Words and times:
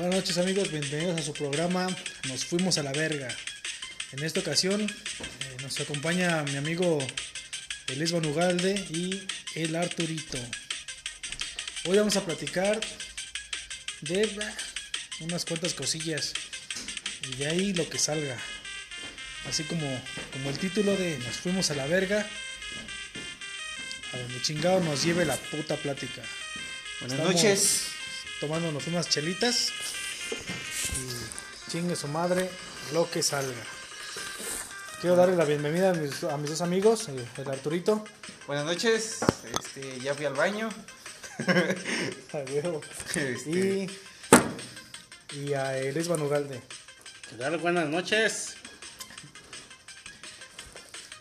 Buenas 0.00 0.20
noches 0.20 0.38
amigos, 0.38 0.70
bienvenidos 0.70 1.20
a 1.20 1.22
su 1.22 1.34
programa 1.34 1.86
Nos 2.26 2.46
fuimos 2.46 2.78
a 2.78 2.82
la 2.82 2.90
verga. 2.90 3.28
En 4.12 4.24
esta 4.24 4.40
ocasión 4.40 4.80
eh, 4.80 5.56
nos 5.60 5.78
acompaña 5.78 6.42
mi 6.44 6.56
amigo 6.56 7.06
Elisban 7.86 8.24
Ugalde 8.24 8.72
y 8.88 9.20
el 9.56 9.76
Arturito. 9.76 10.38
Hoy 11.84 11.98
vamos 11.98 12.16
a 12.16 12.24
platicar 12.24 12.80
de 14.00 14.24
bah, 14.38 14.54
unas 15.20 15.44
cuantas 15.44 15.74
cosillas 15.74 16.32
y 17.30 17.36
de 17.36 17.48
ahí 17.48 17.74
lo 17.74 17.86
que 17.86 17.98
salga. 17.98 18.38
Así 19.50 19.64
como, 19.64 19.86
como 20.32 20.48
el 20.48 20.58
título 20.58 20.96
de 20.96 21.18
Nos 21.18 21.36
fuimos 21.36 21.70
a 21.70 21.74
la 21.74 21.86
verga, 21.86 22.26
a 24.14 24.16
donde 24.16 24.40
chingado 24.40 24.80
nos 24.80 25.04
lleve 25.04 25.26
la 25.26 25.36
puta 25.36 25.76
plática. 25.76 26.22
Buenas 27.00 27.18
Estamos 27.18 27.34
noches. 27.34 27.82
Tomándonos 28.40 28.86
unas 28.86 29.06
chelitas 29.10 29.70
chingue 31.70 31.94
su 31.94 32.08
madre 32.08 32.50
lo 32.92 33.08
que 33.08 33.22
salga. 33.22 33.62
Quiero 35.00 35.14
darle 35.14 35.36
la 35.36 35.44
bienvenida 35.44 35.90
a 35.90 35.94
mis, 35.94 36.24
a 36.24 36.36
mis 36.36 36.50
dos 36.50 36.60
amigos, 36.62 37.08
eh, 37.08 37.24
el 37.36 37.48
Arturito. 37.48 38.04
Buenas 38.48 38.64
noches. 38.64 39.20
Este, 39.44 40.00
ya 40.00 40.14
fui 40.14 40.26
al 40.26 40.34
baño. 40.34 40.68
a 42.32 42.38
huevo, 42.50 42.80
Este, 43.14 43.50
y, 43.50 43.90
y 45.38 45.54
a 45.54 45.78
Elis 45.78 46.08
Ugalde. 46.08 46.60
¿Qué 47.28 47.36
tal? 47.36 47.56
Buenas 47.58 47.88
noches. 47.88 48.56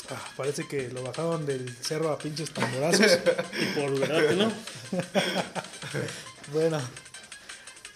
Ah, 0.10 0.32
parece 0.36 0.68
que 0.68 0.90
lo 0.90 1.04
bajaron 1.04 1.46
del 1.46 1.78
cerro 1.78 2.12
a 2.12 2.18
pinches 2.18 2.50
tamborazos. 2.50 3.06
Y 3.62 3.66
por 3.80 4.00
verdad 4.00 4.28
que 4.28 4.36
no. 4.36 4.52
Bueno, 6.52 6.82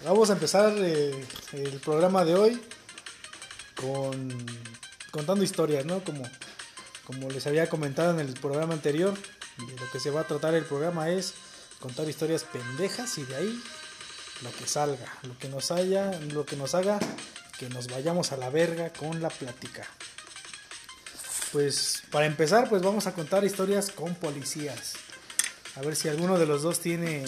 vamos 0.04 0.30
a 0.30 0.34
empezar 0.34 0.74
eh, 0.78 1.26
el 1.54 1.80
programa 1.80 2.26
de 2.26 2.36
hoy 2.36 2.62
con 3.76 4.46
contando 5.12 5.44
historias, 5.44 5.86
¿no? 5.86 6.04
Como, 6.04 6.24
como 7.06 7.30
les 7.30 7.46
había 7.46 7.70
comentado 7.70 8.12
en 8.12 8.20
el 8.20 8.34
programa 8.34 8.74
anterior, 8.74 9.14
lo 9.58 9.92
que 9.92 10.00
se 10.00 10.10
va 10.10 10.22
a 10.22 10.28
tratar 10.28 10.56
el 10.56 10.66
programa 10.66 11.10
es 11.10 11.34
contar 11.80 12.10
historias 12.10 12.44
pendejas 12.44 13.18
y 13.18 13.24
de 13.24 13.36
ahí 13.36 13.64
lo 14.42 14.52
que 14.52 14.66
salga, 14.68 15.06
lo 15.24 15.38
que 15.38 15.50
nos 15.50 15.72
haya, 15.72 16.12
lo 16.32 16.46
que 16.46 16.56
nos 16.56 16.74
haga 16.74 17.00
que 17.58 17.70
nos 17.70 17.88
vayamos 17.88 18.32
a 18.32 18.38
la 18.38 18.50
verga 18.50 18.92
con 18.92 19.22
la 19.22 19.30
plática. 19.30 19.88
Pues 21.52 22.02
para 22.10 22.26
empezar, 22.26 22.68
pues 22.68 22.82
vamos 22.82 23.06
a 23.06 23.14
contar 23.14 23.44
historias 23.44 23.92
con 23.92 24.16
policías. 24.16 24.94
A 25.76 25.82
ver 25.82 25.96
si 25.96 26.10
alguno 26.10 26.40
de 26.40 26.48
los 26.48 26.64
dos 26.64 26.80
tiene 26.80 27.24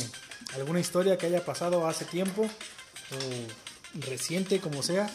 alguna 0.55 0.79
historia 0.79 1.17
que 1.17 1.27
haya 1.27 1.45
pasado 1.45 1.87
hace 1.87 2.05
tiempo 2.05 2.49
o 3.11 3.99
reciente, 4.07 4.59
como 4.59 4.81
sea, 4.83 5.09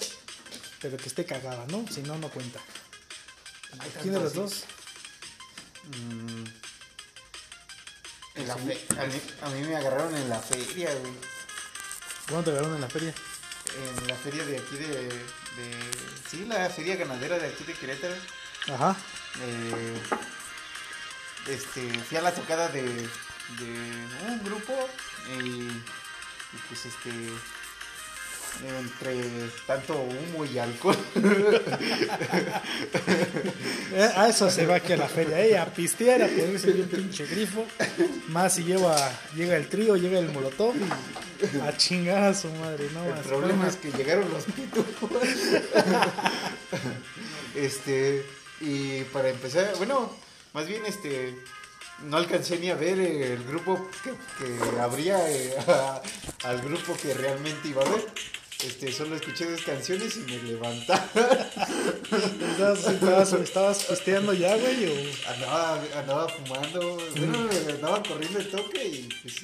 pero 0.81 0.97
que 0.97 1.07
esté 1.09 1.25
cagada, 1.25 1.65
¿no? 1.69 1.85
Si 1.91 2.03
no, 2.03 2.17
no 2.19 2.29
cuenta. 2.31 2.61
¿Quién 4.03 4.15
de 4.15 4.21
los 4.21 4.35
dos? 4.35 4.65
mm, 5.87 6.45
en 8.37 8.49
la 8.49 8.57
fe- 8.57 8.87
a, 8.99 9.05
mí, 9.07 9.21
a 9.43 9.49
mí 9.51 9.61
me 9.69 9.77
agarraron 9.77 10.15
en 10.17 10.29
la 10.29 10.41
feria, 10.41 10.93
güey. 10.95 11.13
¿Cuándo 12.29 12.45
te 12.45 12.51
agarraron 12.51 12.77
en 12.77 12.81
la 12.83 12.89
feria? 12.89 13.15
En 14.01 14.07
la 14.09 14.15
feria 14.17 14.45
de 14.45 14.59
aquí 14.59 14.77
de, 14.77 14.89
de. 14.89 15.91
Sí, 16.31 16.45
la 16.47 16.69
feria 16.71 16.97
ganadera 16.97 17.39
de 17.39 17.49
aquí 17.49 17.65
de 17.65 17.75
Querétaro. 17.75 18.15
Ajá. 18.73 18.97
Eh, 19.43 19.97
este, 21.49 21.99
fui 22.05 22.17
a 22.19 22.23
la 22.23 22.33
tocada 22.35 22.69
de, 22.69 22.83
de 22.83 24.07
un 24.29 24.43
grupo 24.45 24.73
y, 25.39 25.41
y 25.43 26.59
pues 26.69 26.87
este. 26.87 27.11
Entre 28.79 29.15
tanto 29.67 29.95
humo 29.95 30.45
y 30.45 30.59
alcohol. 30.59 30.97
Eh, 33.93 34.09
A 34.17 34.29
eso 34.29 34.49
se 34.51 34.67
va 34.67 34.77
aquí 34.77 34.93
a 34.93 34.97
la 34.97 35.09
feria, 35.09 35.45
¿eh? 35.45 35.59
A 35.59 35.67
pistear, 35.67 36.23
a 36.23 36.29
ponerse 36.29 36.71
bien 36.71 36.89
pinche 36.89 37.27
grifo. 37.27 37.67
Más 38.29 38.55
si 38.55 38.63
lleva, 38.63 38.97
llega 39.35 39.57
el 39.57 39.69
trío, 39.69 39.97
llega 39.97 40.19
el 40.21 40.29
molotov. 40.31 40.75
A 41.67 41.77
chingar 41.77 42.23
a 42.23 42.35
su 42.35 42.49
madre, 42.53 42.89
no 42.95 43.05
El 43.05 43.11
más. 43.15 43.27
problema 43.27 43.67
es 43.67 43.77
que 43.77 43.91
llegaron 43.91 44.31
los 44.31 44.45
pitufos. 44.45 45.11
este, 47.57 48.25
y 48.61 49.03
para 49.05 49.31
empezar, 49.31 49.73
bueno, 49.79 50.15
más 50.53 50.67
bien 50.69 50.85
este, 50.87 51.35
no 52.05 52.17
alcancé 52.17 52.59
ni 52.59 52.71
a 52.71 52.75
ver 52.77 52.99
el 53.01 53.43
grupo 53.45 53.89
que, 54.05 54.11
que 54.39 54.81
habría, 54.81 55.29
eh, 55.31 55.55
a- 55.67 56.01
al 56.45 56.61
grupo 56.61 56.95
que 57.01 57.13
realmente 57.15 57.69
iba 57.69 57.83
a 57.83 57.89
ver. 57.89 58.05
Este, 58.63 58.93
solo 58.93 59.17
escuché 59.17 59.51
dos 59.51 59.63
canciones 59.63 60.17
y 60.17 60.21
me 60.21 60.43
levantaron. 60.43 61.09
¿Estabas, 62.51 62.87
estabas, 62.87 63.33
estabas 63.33 63.85
pisteando 63.85 64.33
ya, 64.35 64.55
güey? 64.57 64.87
O... 64.87 65.31
Andaba, 65.31 65.83
andaba 65.97 66.29
fumando, 66.29 66.99
bueno, 67.17 67.49
andaba 67.71 68.03
corriendo 68.03 68.39
el 68.39 68.49
toque 68.51 68.85
y 68.85 69.09
pues, 69.23 69.35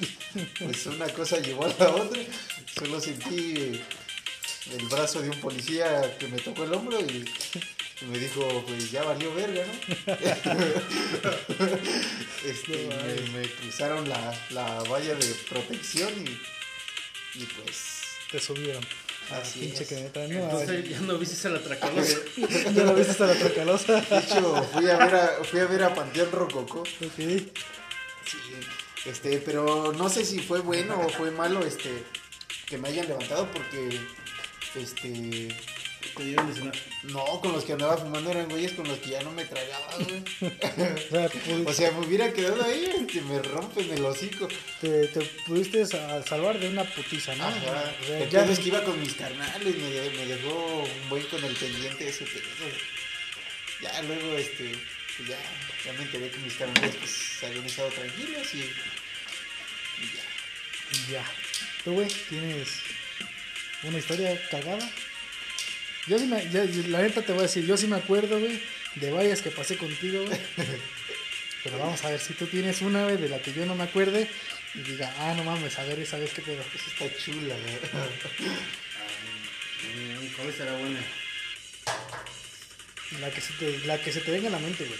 pues 0.59 0.85
una 0.87 1.07
cosa 1.09 1.39
llevó 1.39 1.65
a 1.65 1.69
la 1.79 1.95
otra. 1.95 2.21
Solo 2.77 2.99
sentí 2.99 3.81
el 4.71 4.85
brazo 4.89 5.21
de 5.21 5.29
un 5.29 5.39
policía 5.39 6.15
que 6.19 6.27
me 6.27 6.37
tocó 6.37 6.65
el 6.65 6.73
hombro 6.73 6.99
y, 6.99 7.25
y 8.01 8.05
me 8.05 8.19
dijo, 8.19 8.63
pues 8.67 8.91
ya 8.91 9.03
valió 9.03 9.33
verga, 9.33 9.65
¿no? 9.65 9.73
Este, 12.45 12.87
me, 12.87 13.39
me 13.39 13.49
cruzaron 13.49 14.07
la, 14.07 14.33
la 14.51 14.83
valla 14.83 15.15
de 15.15 15.25
protección 15.49 16.13
y, 16.25 17.41
y 17.41 17.45
pues 17.45 18.03
Te 18.31 18.39
subieron. 18.39 18.85
Ah, 19.31 19.39
Así 19.41 19.59
pinche 19.59 19.83
es. 19.83 19.89
que 19.89 19.95
neta, 19.95 20.27
¿no? 20.27 20.39
Entonces 20.43 20.89
ya 20.89 20.99
no 21.01 21.17
viste 21.17 21.47
a 21.47 21.51
la 21.51 21.59
tracalosa. 21.59 22.17
Ya 22.73 22.83
lo 22.83 22.93
viste 22.93 23.11
hasta 23.11 23.27
la 23.27 23.35
tracalosa. 23.35 24.01
de 24.01 24.17
hecho 24.19 24.63
fui 24.73 24.89
a 24.89 24.97
ver 24.97 25.15
a, 25.15 25.27
fui 25.43 25.59
a, 25.59 25.65
ver 25.65 25.83
a 25.83 25.93
Panteón 25.93 26.31
Rococó. 26.31 26.79
Ok. 26.79 27.17
Sí, 27.17 28.37
este, 29.05 29.39
pero 29.39 29.93
no 29.93 30.09
sé 30.09 30.25
si 30.25 30.39
fue 30.39 30.59
bueno 30.59 30.99
o 30.99 31.09
fue 31.09 31.31
malo, 31.31 31.65
este, 31.65 32.03
que 32.65 32.77
me 32.77 32.89
hayan 32.89 33.07
levantado 33.07 33.49
porque, 33.51 33.99
este, 34.75 35.47
Te 36.15 36.23
dieron 36.23 36.47
de 36.47 36.53
cenar. 36.59 36.75
no, 37.03 37.25
con 37.41 37.51
los 37.51 37.63
que 37.63 37.73
andaba 37.73 37.97
fumando 37.97 38.31
eran 38.31 38.49
güeyes 38.49 38.71
con 38.73 38.87
los 38.87 38.97
que 38.99 39.09
ya 39.11 39.21
no 39.23 39.31
me 39.31 39.45
tragaba, 39.45 39.95
güey. 39.97 40.23
O 41.65 41.73
sea, 41.73 41.89
O 41.89 41.93
me 41.99 42.07
hubiera 42.07 42.31
quedado 42.33 42.63
ahí, 42.63 43.05
que 43.11 43.21
me 43.21 43.41
rompen 43.41 43.89
el 43.91 44.03
hocico. 44.05 44.47
te, 44.81 45.07
te 45.07 45.21
pudiste 45.45 45.85
sa- 45.85 46.21
salvar 46.23 46.59
de 46.59 46.69
una 46.69 46.83
putiza, 46.83 47.35
¿no? 47.35 47.45
Ajá. 47.47 47.93
O 48.01 48.05
sea, 48.05 48.19
El 48.23 48.29
ya 48.29 48.41
pedo 48.41 48.53
es 48.53 48.59
que 48.59 48.67
iba 48.67 48.83
con 48.83 48.99
mis 48.99 49.13
carnales, 49.13 49.75
me, 49.75 49.89
me 50.17 50.25
dejó 50.25 50.83
un 51.03 51.09
buen 51.09 51.23
con 51.27 51.43
el 51.43 51.53
pendiente 51.55 52.07
ese 52.09 52.25
pedo. 52.25 52.43
Ya 53.81 54.01
luego, 54.03 54.35
este, 54.37 54.71
pues 55.17 55.29
ya, 55.29 55.37
ya 55.85 55.93
me 55.93 56.03
enteré 56.03 56.31
que 56.31 56.37
mis 56.39 56.53
carnales 56.55 56.95
pues 56.95 57.43
habían 57.43 57.65
estado 57.65 57.89
tranquilos 57.89 58.53
y, 58.55 58.57
y 60.01 61.11
ya. 61.11 61.11
Ya. 61.19 61.25
¿Tú, 61.83 61.93
güey, 61.93 62.07
tienes 62.29 62.69
una 63.83 63.97
historia 63.99 64.39
cagada? 64.49 64.89
Yo 66.07 66.17
sí 66.17 66.25
me, 66.25 66.43
la 66.87 67.01
neta 67.01 67.21
te 67.21 67.33
voy 67.33 67.39
a 67.39 67.43
decir, 67.43 67.65
yo 67.65 67.75
sí 67.75 67.85
me 67.87 67.97
acuerdo, 67.97 68.39
güey, 68.39 68.61
de 68.95 69.11
varias 69.11 69.41
que 69.41 69.51
pasé 69.51 69.77
contigo, 69.77 70.23
güey. 70.25 70.39
Pero 71.63 71.79
vamos 71.79 72.03
a 72.05 72.09
ver 72.09 72.19
si 72.19 72.33
tú 72.33 72.45
tienes 72.45 72.81
una, 72.81 73.03
güey, 73.03 73.17
de 73.17 73.27
la 73.27 73.41
que 73.41 73.51
yo 73.51 73.65
no 73.65 73.75
me 73.75 73.83
acuerde 73.83 74.29
y 74.73 74.79
diga, 74.79 75.13
ah, 75.19 75.33
no 75.35 75.43
mames, 75.43 75.77
a 75.77 75.83
ver 75.83 75.99
esa 75.99 76.17
vez 76.17 76.31
qué 76.33 76.41
pedo. 76.41 76.61
Esa 76.61 77.05
está 77.05 77.17
chula, 77.17 77.55
güey. 77.55 77.75
Mm, 79.83 80.27
¿Cuál 80.35 80.53
será 80.53 80.77
buena? 80.77 80.99
La 83.19 83.29
que 83.31 83.41
se 83.41 83.53
te, 83.53 83.79
la 83.85 84.01
que 84.01 84.11
se 84.11 84.21
te 84.21 84.31
venga 84.31 84.47
a 84.47 84.51
la 84.51 84.59
mente, 84.59 84.85
güey. 84.85 84.99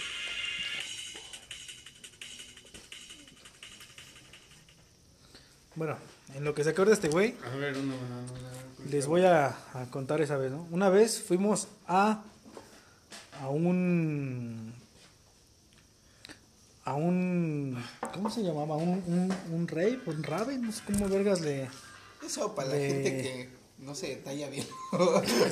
Bueno, 5.74 5.98
en 6.34 6.44
lo 6.44 6.54
que 6.54 6.64
se 6.64 6.70
acuerda 6.70 6.92
este 6.92 7.08
güey, 7.08 7.34
A 7.44 7.56
ver, 7.56 7.76
una, 7.76 7.94
una, 7.94 8.32
una. 8.32 8.57
Les 8.90 9.06
voy 9.06 9.24
a, 9.24 9.48
a 9.74 9.86
contar 9.90 10.20
esa 10.20 10.36
vez, 10.36 10.52
¿no? 10.52 10.66
Una 10.70 10.88
vez 10.88 11.20
fuimos 11.20 11.68
a 11.86 12.22
a 13.40 13.48
un 13.48 14.72
a 16.84 16.94
un 16.94 17.82
¿cómo 18.14 18.30
se 18.30 18.42
llamaba? 18.42 18.76
Un, 18.76 19.02
un, 19.06 19.34
un 19.52 19.68
rave, 19.68 20.00
un 20.06 20.22
rave, 20.22 20.58
no 20.58 20.72
sé 20.72 20.82
cómo 20.86 21.08
vergas 21.08 21.40
le 21.40 21.68
Eso 22.24 22.54
para 22.54 22.68
la 22.68 22.76
gente 22.76 23.16
que 23.22 23.48
no 23.78 23.94
se 23.94 24.16
talla 24.16 24.48
bien. 24.48 24.66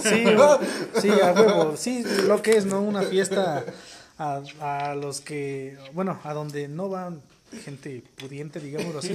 Sí, 0.02 0.24
sí, 1.00 1.10
a 1.22 1.32
huevo, 1.32 1.76
sí, 1.76 2.04
lo 2.26 2.42
que 2.42 2.56
es, 2.56 2.66
¿no? 2.66 2.80
Una 2.80 3.02
fiesta 3.02 3.64
a, 4.18 4.42
a 4.60 4.94
los 4.94 5.20
que, 5.20 5.78
bueno, 5.92 6.18
a 6.24 6.32
donde 6.32 6.68
no 6.68 6.88
van 6.88 7.22
gente 7.64 8.02
pudiente, 8.16 8.58
digámoslo 8.58 8.98
así. 8.98 9.14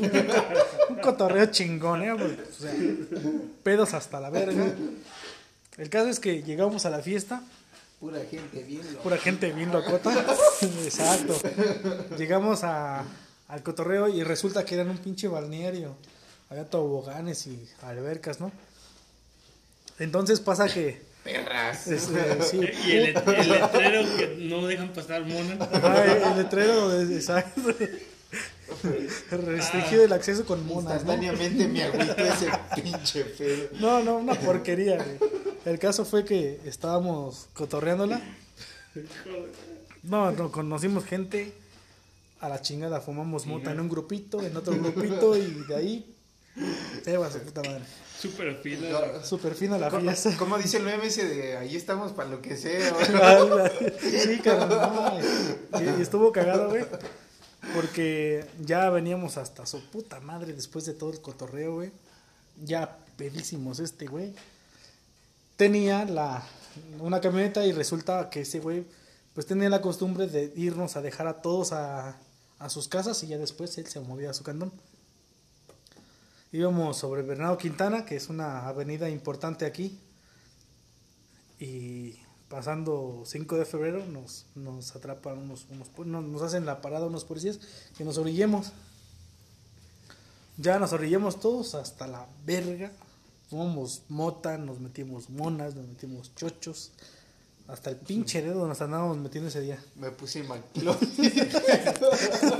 Cotorreo 1.01 1.45
chingón, 1.47 2.01
¿eh? 2.03 2.13
Pues, 2.17 2.31
O 2.59 2.61
sea, 2.61 2.73
pedos 3.63 3.93
hasta 3.93 4.19
la 4.19 4.29
verga. 4.29 4.73
El 5.77 5.89
caso 5.89 6.09
es 6.09 6.19
que 6.19 6.43
llegamos 6.43 6.85
a 6.85 6.89
la 6.89 6.99
fiesta, 6.99 7.41
Pura 7.99 8.19
gente 8.29 8.63
bien 8.63 8.81
pura 9.03 9.17
gente 9.17 9.51
bien 9.51 9.71
locota. 9.71 10.11
Exacto. 10.83 11.39
Llegamos 12.17 12.63
a, 12.63 13.03
al 13.47 13.61
cotorreo 13.63 14.07
y 14.09 14.23
resulta 14.23 14.65
que 14.65 14.73
era 14.73 14.83
en 14.83 14.89
un 14.89 14.97
pinche 14.97 15.27
balneario. 15.27 15.95
Había 16.49 16.65
toboganes 16.67 17.45
y 17.45 17.69
albercas, 17.83 18.39
¿no? 18.39 18.51
Entonces 19.99 20.39
pasa 20.39 20.67
que. 20.67 21.01
Perras. 21.23 21.85
este, 21.87 22.41
sí, 22.41 22.59
Y 22.87 22.91
el, 22.93 23.03
let- 23.13 23.23
el 23.27 23.49
letrero 23.49 24.17
que 24.17 24.35
no 24.49 24.65
dejan 24.65 24.89
pasar 24.93 25.23
monas. 25.23 25.61
Ajá, 25.71 26.31
el 26.31 26.37
letrero 26.37 26.99
exacto. 27.01 27.61
Restringido 29.31 30.03
el 30.03 30.13
acceso 30.13 30.45
con 30.45 30.65
monas, 30.65 31.03
¿no? 31.05 31.13
Instantáneamente 31.13 31.67
me 31.67 31.83
agüité 31.83 32.27
ese 32.27 32.49
pinche 32.75 33.23
pedo. 33.25 33.69
No, 33.79 34.03
no, 34.03 34.17
una 34.17 34.35
porquería, 34.35 34.95
güey. 34.97 35.31
El 35.65 35.79
caso 35.79 36.05
fue 36.05 36.25
que 36.25 36.59
estábamos 36.65 37.47
cotorreándola. 37.53 38.21
No, 40.03 40.31
no, 40.31 40.51
conocimos 40.51 41.05
gente 41.05 41.53
a 42.39 42.49
la 42.49 42.61
chingada, 42.61 43.01
fumamos 43.01 43.45
mota 43.45 43.71
en 43.71 43.79
un 43.79 43.89
grupito, 43.89 44.41
en 44.41 44.57
otro 44.57 44.73
grupito 44.73 45.37
y 45.37 45.63
de 45.67 45.75
ahí 45.75 46.15
se 47.03 47.17
va 47.17 47.31
su 47.31 47.39
puta 47.39 47.61
madre. 47.61 47.83
Súper 48.19 48.55
fina. 48.57 49.23
Súper 49.23 49.55
fina 49.55 49.77
la 49.77 49.89
¿Cómo, 49.89 50.03
fiesta. 50.03 50.35
cómo 50.37 50.57
dice 50.57 50.77
el 50.77 50.83
meme 50.83 51.07
ese 51.07 51.27
de 51.27 51.57
ahí 51.57 51.75
estamos 51.75 52.11
para 52.11 52.29
lo 52.29 52.41
que 52.41 52.55
sea? 52.55 52.93
sí, 53.99 54.41
no 54.45 54.67
mames. 54.67 55.25
Y, 55.79 55.99
y 55.99 56.01
estuvo 56.01 56.31
cagado, 56.31 56.69
güey. 56.69 56.85
Porque 57.73 58.45
ya 58.59 58.89
veníamos 58.89 59.37
hasta 59.37 59.65
su 59.65 59.81
puta 59.89 60.19
madre 60.19 60.53
después 60.53 60.85
de 60.85 60.93
todo 60.93 61.11
el 61.11 61.21
cotorreo, 61.21 61.75
güey. 61.75 61.91
Ya 62.63 62.97
pedísimos 63.17 63.79
este, 63.79 64.07
güey. 64.07 64.33
Tenía 65.55 66.05
la, 66.05 66.43
una 66.99 67.21
camioneta 67.21 67.65
y 67.65 67.71
resulta 67.71 68.29
que 68.29 68.41
ese 68.41 68.59
güey, 68.59 68.85
pues 69.33 69.45
tenía 69.45 69.69
la 69.69 69.81
costumbre 69.81 70.27
de 70.27 70.51
irnos 70.55 70.95
a 70.95 71.01
dejar 71.01 71.27
a 71.27 71.41
todos 71.41 71.71
a, 71.71 72.17
a 72.59 72.69
sus 72.69 72.87
casas 72.87 73.23
y 73.23 73.27
ya 73.27 73.37
después 73.37 73.77
él 73.77 73.87
se 73.87 73.99
movía 73.99 74.31
a 74.31 74.33
su 74.33 74.43
cantón. 74.43 74.71
Íbamos 76.51 76.97
sobre 76.97 77.21
Bernardo 77.21 77.57
Quintana, 77.57 78.05
que 78.05 78.17
es 78.17 78.27
una 78.27 78.67
avenida 78.67 79.09
importante 79.09 79.65
aquí. 79.65 79.97
Y 81.59 82.19
pasando 82.51 83.23
5 83.25 83.57
de 83.57 83.63
febrero 83.65 84.05
nos, 84.05 84.45
nos 84.55 84.93
atrapan 84.93 85.37
unos, 85.37 85.65
unos 85.69 86.25
nos 86.25 86.41
hacen 86.41 86.65
la 86.65 86.81
parada 86.81 87.05
unos 87.05 87.23
policías 87.23 87.59
que 87.97 88.03
nos 88.03 88.17
orillemos. 88.17 88.73
Ya 90.57 90.77
nos 90.77 90.91
orillemos 90.91 91.39
todos 91.39 91.75
hasta 91.75 92.07
la 92.07 92.27
verga. 92.45 92.91
Fumamos 93.49 94.03
mota, 94.09 94.57
nos 94.57 94.81
metimos 94.81 95.29
monas, 95.29 95.75
nos 95.75 95.87
metimos 95.87 96.35
chochos. 96.35 96.91
Hasta 97.71 97.89
el 97.89 97.95
pinche 97.95 98.41
dedo 98.41 98.67
nos 98.67 98.81
andábamos 98.81 99.17
metiendo 99.17 99.47
ese 99.47 99.61
día. 99.61 99.81
Me 99.95 100.11
puse 100.11 100.43
McLovin. 100.43 101.09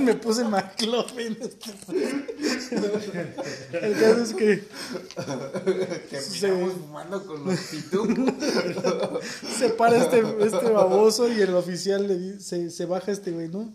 Me 0.00 0.14
puse 0.14 0.42
McLovin. 0.44 1.36
El 3.72 3.92
caso 4.00 4.22
es 4.22 4.32
que 4.34 4.64
Que 6.08 6.20
Sí. 6.20 6.46
empezamos 6.46 6.72
fumando 6.74 7.26
con 7.26 7.44
los 7.44 7.58
pitufos. 7.60 8.18
se 9.58 9.68
para 9.70 9.98
este, 9.98 10.20
este 10.40 10.70
baboso 10.70 11.28
y 11.30 11.40
el 11.42 11.54
oficial 11.54 12.08
le 12.08 12.16
di- 12.18 12.40
se, 12.40 12.70
se 12.70 12.86
baja 12.86 13.12
este 13.12 13.32
güey, 13.32 13.48
¿no? 13.48 13.70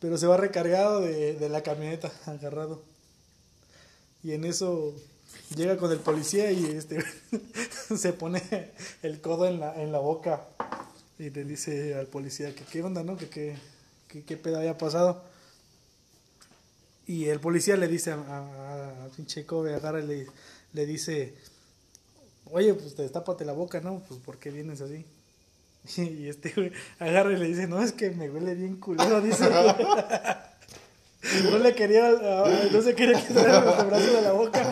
Pero 0.00 0.18
se 0.18 0.26
va 0.26 0.36
recargado 0.36 1.00
de, 1.00 1.34
de 1.34 1.48
la 1.48 1.62
camioneta, 1.62 2.12
agarrado. 2.26 2.82
Y 4.22 4.32
en 4.32 4.44
eso 4.44 4.94
llega 5.54 5.76
con 5.76 5.90
el 5.92 5.98
policía 5.98 6.50
y 6.50 6.64
este 6.66 7.04
se 7.96 8.12
pone 8.12 8.42
el 9.02 9.20
codo 9.20 9.46
en 9.46 9.60
la, 9.60 9.80
en 9.80 9.92
la 9.92 9.98
boca 9.98 10.46
y 11.18 11.30
le 11.30 11.44
dice 11.44 11.94
al 11.94 12.06
policía 12.06 12.54
que 12.54 12.64
qué 12.64 12.82
onda, 12.82 13.02
¿no? 13.02 13.16
Que 13.16 13.28
qué, 13.28 13.56
que 14.08 14.24
qué 14.24 14.36
pedo 14.36 14.58
había 14.58 14.78
pasado. 14.78 15.22
Y 17.06 17.26
el 17.26 17.40
policía 17.40 17.76
le 17.76 17.86
dice 17.86 18.12
a, 18.12 19.08
pinche 19.14 19.44
Kobe, 19.44 19.74
agarra 19.74 20.00
y 20.00 20.06
le, 20.06 20.26
le 20.72 20.86
dice, 20.86 21.34
oye, 22.50 22.72
pues 22.74 22.96
destápate 22.96 23.44
la 23.44 23.52
boca, 23.52 23.80
¿no? 23.80 24.02
Pues 24.08 24.20
¿por 24.20 24.38
qué 24.38 24.50
vienes 24.50 24.80
así? 24.80 25.04
Y 25.98 26.28
este 26.28 26.50
güey 26.50 26.72
agarra 26.98 27.32
y 27.32 27.36
le 27.36 27.46
dice, 27.46 27.66
no, 27.66 27.82
es 27.82 27.92
que 27.92 28.10
me 28.10 28.30
huele 28.30 28.54
bien 28.54 28.76
culero, 28.76 29.20
dice. 29.20 29.44
No 31.50 31.58
le 31.58 31.74
quería, 31.74 32.08
ah, 32.22 32.50
no 32.70 32.82
se 32.82 32.94
quería 32.94 33.18
quitar 33.26 33.46
el 33.46 33.86
brazo 33.86 34.12
de 34.12 34.22
la 34.22 34.32
boca 34.32 34.70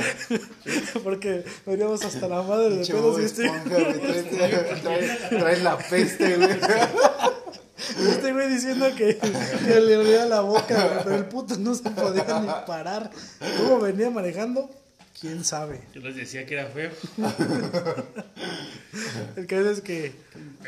porque 1.04 1.44
veníamos 1.64 2.04
hasta 2.04 2.28
la 2.28 2.42
madre 2.42 2.76
de 2.76 2.86
pedos 2.86 3.20
y 3.20 3.24
este, 3.24 3.46
Esponja, 3.46 3.74
güey, 3.78 4.22
trae, 4.30 4.80
trae- 4.82 5.28
trae 5.38 5.60
la 5.62 5.78
peste, 5.78 6.36
güey. 6.36 6.50
este 8.10 8.32
güey 8.32 8.48
diciendo 8.50 8.86
que, 8.96 9.16
que 9.16 9.80
le 9.80 9.96
olía 9.96 10.26
la 10.26 10.40
boca, 10.42 10.74
güey, 10.88 11.04
pero 11.04 11.16
el 11.16 11.24
puto 11.26 11.56
no 11.56 11.74
se 11.74 11.88
podía 11.90 12.40
ni 12.40 12.48
parar. 12.66 13.10
¿Cómo 13.58 13.78
venía 13.80 14.10
manejando? 14.10 14.68
¿Quién 15.20 15.44
sabe? 15.44 15.80
Yo 15.94 16.00
les 16.00 16.16
decía 16.16 16.44
que 16.46 16.54
era 16.54 16.66
feo. 16.66 16.90
El 19.36 19.46
caso 19.46 19.70
es 19.70 19.80
que 19.80 20.12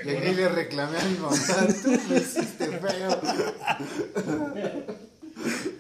Y 0.04 0.10
aquí 0.10 0.32
le 0.34 0.48
reclamé 0.48 0.98
a 0.98 1.04
mi 1.04 1.18
mamá, 1.18 1.36
tú 1.82 1.90
me 2.08 2.16
hiciste 2.18 2.66
feo. 2.78 3.20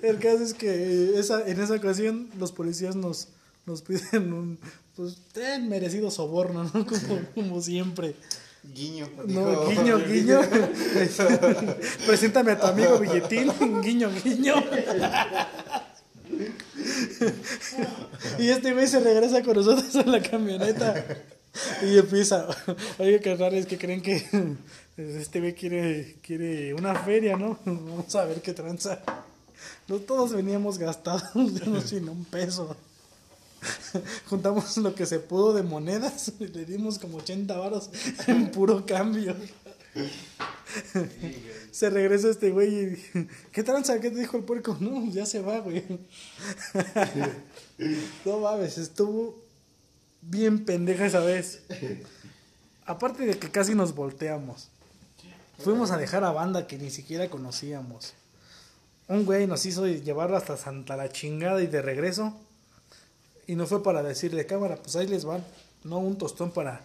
El 0.02 0.18
caso 0.18 0.42
es 0.42 0.54
que 0.54 1.18
esa, 1.18 1.46
en 1.46 1.60
esa 1.60 1.74
ocasión 1.74 2.28
los 2.38 2.52
policías 2.52 2.96
nos, 2.96 3.28
nos 3.66 3.82
piden 3.82 4.32
un 4.32 4.58
pues, 4.96 5.16
ten 5.32 5.68
merecido 5.68 6.10
soborno, 6.10 6.64
¿no? 6.64 6.86
Como, 6.86 7.20
como 7.34 7.60
siempre. 7.60 8.14
Guiño. 8.72 9.08
No, 9.26 9.68
guiño, 9.68 9.98
guiño. 9.98 10.40
Preséntame 12.06 12.52
a 12.52 12.60
tu 12.60 12.66
amigo 12.66 12.98
billetín, 12.98 13.52
guiño, 13.82 14.10
guiño. 14.24 14.54
Y 18.38 18.48
este 18.48 18.72
güey 18.72 18.86
se 18.86 19.00
regresa 19.00 19.42
con 19.42 19.56
nosotros 19.56 19.94
a 19.96 20.08
la 20.08 20.22
camioneta. 20.22 21.04
Y 21.82 21.98
empieza, 21.98 22.48
oye, 22.98 23.20
carnales, 23.20 23.66
que 23.66 23.78
creen 23.78 24.00
que 24.00 24.24
este 24.96 25.40
güey 25.40 25.54
quiere, 25.54 26.16
quiere 26.22 26.72
una 26.74 26.94
feria, 26.94 27.36
¿no? 27.36 27.58
Vamos 27.64 28.14
a 28.14 28.24
ver 28.24 28.40
qué 28.40 28.54
tranza. 28.54 29.02
No 29.88 29.96
todos 29.96 30.32
veníamos 30.32 30.78
gastados, 30.78 31.30
sin 31.86 32.08
un 32.08 32.24
peso. 32.24 32.76
Juntamos 34.28 34.76
lo 34.76 34.94
que 34.94 35.06
se 35.06 35.18
pudo 35.20 35.54
de 35.54 35.62
monedas 35.62 36.32
y 36.38 36.48
le 36.48 36.64
dimos 36.64 36.98
como 36.98 37.18
80 37.18 37.56
varos 37.56 37.90
en 38.26 38.50
puro 38.50 38.84
cambio. 38.84 39.34
Se 41.70 41.88
regresa 41.90 42.28
este 42.28 42.50
güey 42.50 42.74
y 42.74 43.28
¿qué 43.52 43.62
tranza? 43.62 44.00
¿Qué 44.00 44.10
te 44.10 44.20
dijo 44.20 44.36
el 44.36 44.44
puerco? 44.44 44.76
No, 44.80 45.10
ya 45.10 45.24
se 45.24 45.40
va, 45.40 45.60
güey. 45.60 45.84
No 48.24 48.40
mames, 48.40 48.78
estuvo 48.78 49.38
bien 50.20 50.64
pendeja 50.64 51.06
esa 51.06 51.20
vez. 51.20 51.62
Aparte 52.86 53.24
de 53.24 53.38
que 53.38 53.50
casi 53.50 53.74
nos 53.74 53.94
volteamos. 53.94 54.68
Fuimos 55.58 55.90
a 55.90 55.96
dejar 55.96 56.24
a 56.24 56.32
banda 56.32 56.66
que 56.66 56.76
ni 56.76 56.90
siquiera 56.90 57.30
conocíamos. 57.30 58.14
Un 59.08 59.26
güey 59.26 59.46
nos 59.46 59.66
hizo 59.66 59.86
llevarlo 59.86 60.36
hasta 60.36 60.56
Santa 60.56 60.96
la 60.96 61.10
chingada 61.10 61.62
y 61.62 61.66
de 61.66 61.82
regreso. 61.82 62.34
Y 63.46 63.54
no 63.54 63.66
fue 63.66 63.82
para 63.82 64.02
decirle, 64.02 64.46
cámara, 64.46 64.76
pues 64.76 64.96
ahí 64.96 65.06
les 65.06 65.24
van. 65.24 65.44
No 65.82 65.98
un 65.98 66.16
tostón 66.16 66.50
para, 66.50 66.80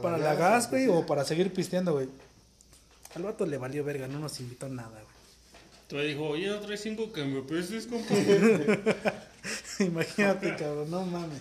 para, 0.00 0.16
la 0.18 0.34
gas, 0.36 0.70
güey, 0.70 0.86
o 0.88 1.04
para 1.04 1.24
seguir 1.24 1.52
pisteando, 1.52 1.92
güey. 1.94 2.08
Al 3.16 3.24
vato 3.24 3.44
le 3.44 3.58
valió 3.58 3.82
verga, 3.82 4.06
no 4.06 4.20
nos 4.20 4.38
invitó 4.38 4.68
nada, 4.68 4.90
güey. 4.90 5.18
Entonces 5.82 6.08
dijo, 6.08 6.28
oye, 6.28 6.46
¿no 6.48 6.60
traes 6.60 6.82
cinco 6.82 7.12
que 7.12 7.24
me 7.24 7.42
prestes, 7.42 7.86
compa? 7.86 8.14
Imagínate, 9.80 10.54
cabrón, 10.54 10.90
no 10.90 11.04
mames. 11.04 11.40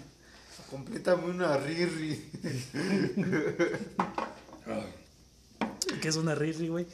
Complétame 0.71 1.25
una 1.25 1.57
riri. 1.57 2.29
Que 6.01 6.09
es 6.09 6.15
una 6.17 6.35
riri, 6.35 6.67
güey. 6.67 6.85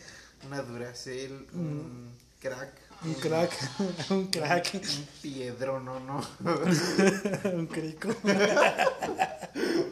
Una 0.45 0.61
duracel, 0.61 1.47
un 1.53 2.11
crack. 2.43 2.83
Un 3.05 3.13
crack, 3.15 3.51
un 4.11 4.27
crack, 4.27 4.73
Un 4.75 5.07
piedrón, 5.21 5.85
no, 5.85 5.99
no. 5.99 6.21
un 7.53 7.67
crico. 7.67 8.09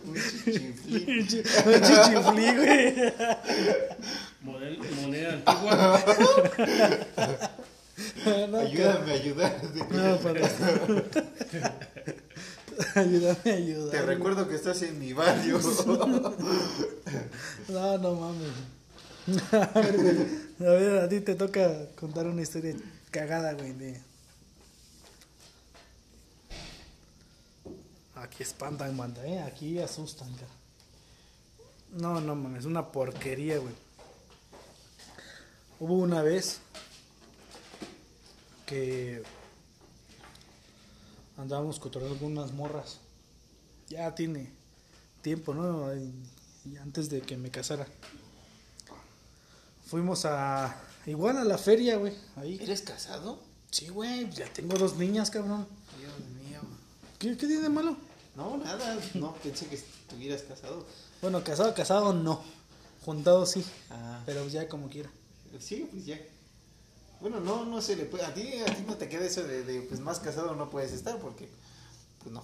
Un 0.05 0.15
chichiflín. 0.15 1.19
Un 1.65 1.81
chichiflí, 1.87 2.55
güey. 2.55 3.13
Moneda 4.41 5.33
antigua. 5.33 6.03
No, 8.49 8.57
Ayúdame 8.59 9.11
a 9.11 9.15
ayudar. 9.15 9.61
No, 9.89 10.17
para 10.17 10.41
Ayúdame, 12.95 13.51
ayúdame. 13.51 13.91
Te 13.91 14.01
recuerdo 14.01 14.47
que 14.47 14.55
estás 14.55 14.81
en 14.81 14.97
mi 14.99 15.13
barrio. 15.13 15.59
No, 17.67 17.97
no 17.97 18.15
mames. 18.15 18.80
A 20.59 20.63
ver, 20.63 20.99
a 20.99 21.09
ti 21.09 21.21
te 21.21 21.35
toca 21.35 21.87
contar 21.95 22.27
una 22.27 22.41
historia 22.41 22.75
cagada, 23.09 23.53
güey. 23.53 23.73
De... 23.73 24.01
Aquí 28.15 28.43
espantan, 28.43 28.95
banda, 28.95 29.25
¿eh? 29.25 29.41
Aquí 29.41 29.79
asustan, 29.79 30.29
ya. 30.35 30.47
No, 31.99 32.21
no 32.21 32.35
mames, 32.35 32.65
una 32.65 32.91
porquería, 32.91 33.57
güey. 33.57 33.73
Hubo 35.79 35.95
una 35.95 36.21
vez 36.21 36.59
que 38.67 39.23
andábamos 41.37 41.79
cotorreando 41.79 42.19
con 42.19 42.33
unas 42.33 42.51
morras. 42.51 42.99
Ya 43.89 44.13
tiene 44.13 44.51
tiempo, 45.21 45.53
¿no? 45.53 45.89
Antes 46.81 47.09
de 47.09 47.21
que 47.21 47.35
me 47.35 47.49
casara. 47.49 47.87
Fuimos 49.91 50.23
a. 50.23 50.73
Igual 51.05 51.35
a 51.37 51.43
la 51.43 51.57
feria, 51.57 51.97
güey. 51.97 52.13
Ahí. 52.37 52.57
¿Eres 52.61 52.81
casado? 52.81 53.39
Sí, 53.71 53.89
güey. 53.89 54.29
Ya 54.31 54.45
tengo 54.45 54.77
dos 54.77 54.95
niñas, 54.95 55.29
cabrón. 55.29 55.67
Dios 55.99 56.13
mío. 56.49 56.61
¿Qué, 57.19 57.35
qué 57.35 57.45
tiene 57.45 57.63
de 57.63 57.67
malo? 57.67 57.97
No, 58.37 58.55
nada. 58.55 58.97
No, 59.15 59.33
pensé 59.43 59.67
que 59.67 59.75
estuvieras 59.75 60.43
casado. 60.43 60.85
Bueno, 61.21 61.43
casado, 61.43 61.73
casado 61.73 62.13
no. 62.13 62.41
Juntado 63.03 63.45
sí. 63.45 63.65
Ah, 63.89 64.21
Pero 64.25 64.47
ya 64.47 64.69
como 64.69 64.87
quiera. 64.87 65.09
sí, 65.59 65.85
pues 65.91 66.05
ya. 66.05 66.17
Bueno, 67.19 67.41
no, 67.41 67.65
no 67.65 67.81
se 67.81 67.97
le 67.97 68.05
puede. 68.05 68.23
A 68.23 68.33
ti, 68.33 68.59
a 68.65 68.73
ti 68.73 68.85
no 68.87 68.95
te 68.95 69.09
queda 69.09 69.25
eso 69.25 69.43
de, 69.43 69.65
de, 69.65 69.81
pues 69.81 69.99
más 69.99 70.21
casado 70.21 70.55
no 70.55 70.69
puedes 70.69 70.93
estar 70.93 71.19
porque, 71.19 71.49
pues 72.19 72.31
no. 72.33 72.41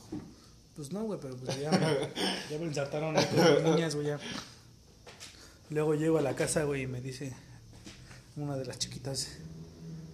Pues 0.76 0.92
no, 0.92 1.04
güey, 1.06 1.18
pero 1.22 1.38
pues 1.38 1.58
ya 1.62 1.72
me, 1.72 1.78
ya 2.52 2.60
me 2.60 2.66
ensartaron 2.66 3.16
ahí 3.16 3.26
con 3.26 3.38
las 3.38 3.64
niñas, 3.64 3.96
güey, 3.96 4.08
ya. 4.08 4.20
Luego 5.70 5.96
llego 5.96 6.18
a 6.18 6.22
la 6.22 6.36
casa, 6.36 6.64
güey, 6.64 6.84
y 6.84 6.88
me 6.88 7.02
dice 7.02 7.34
una 8.36 8.56
de 8.56 8.66
las 8.66 8.80
chiquitas, 8.80 9.28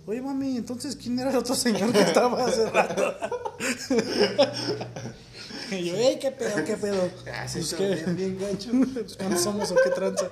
oye, 0.08 0.22
mami, 0.22 0.58
entonces, 0.58 0.96
¿quién 0.96 1.20
era 1.20 1.30
el 1.30 1.38
otro 1.38 1.56
señor 1.56 1.92
que 1.92 2.02
estaba 2.02 2.46
hace 2.46 2.70
rato? 2.70 3.16
y 5.72 5.86
yo, 5.86 5.96
ey, 5.96 6.20
¿qué 6.20 6.32
pedo, 6.32 6.64
qué 6.66 6.76
pedo? 6.78 7.10
Ah, 7.34 7.48
sí, 7.48 7.60
Pues, 7.60 7.78
bien, 8.06 8.16
bien 8.16 8.40
gancho. 8.40 8.72
Pues, 8.94 9.16
¿Cuántos 9.16 9.44
somos 9.44 9.72
o 9.72 9.76
qué 9.84 9.90
tranza? 9.92 10.30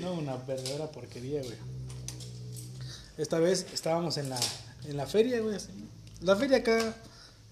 No, 0.00 0.14
una 0.14 0.36
verdadera 0.36 0.90
porquería, 0.90 1.42
güey. 1.42 1.54
Esta 3.16 3.38
vez 3.38 3.66
estábamos 3.72 4.16
en 4.18 4.28
la, 4.28 4.38
en 4.88 4.96
la 4.96 5.06
feria, 5.06 5.40
güey. 5.40 5.56
así. 5.56 5.68
La 6.20 6.36
feria 6.36 6.58
acá 6.58 6.94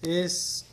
es. 0.01 0.65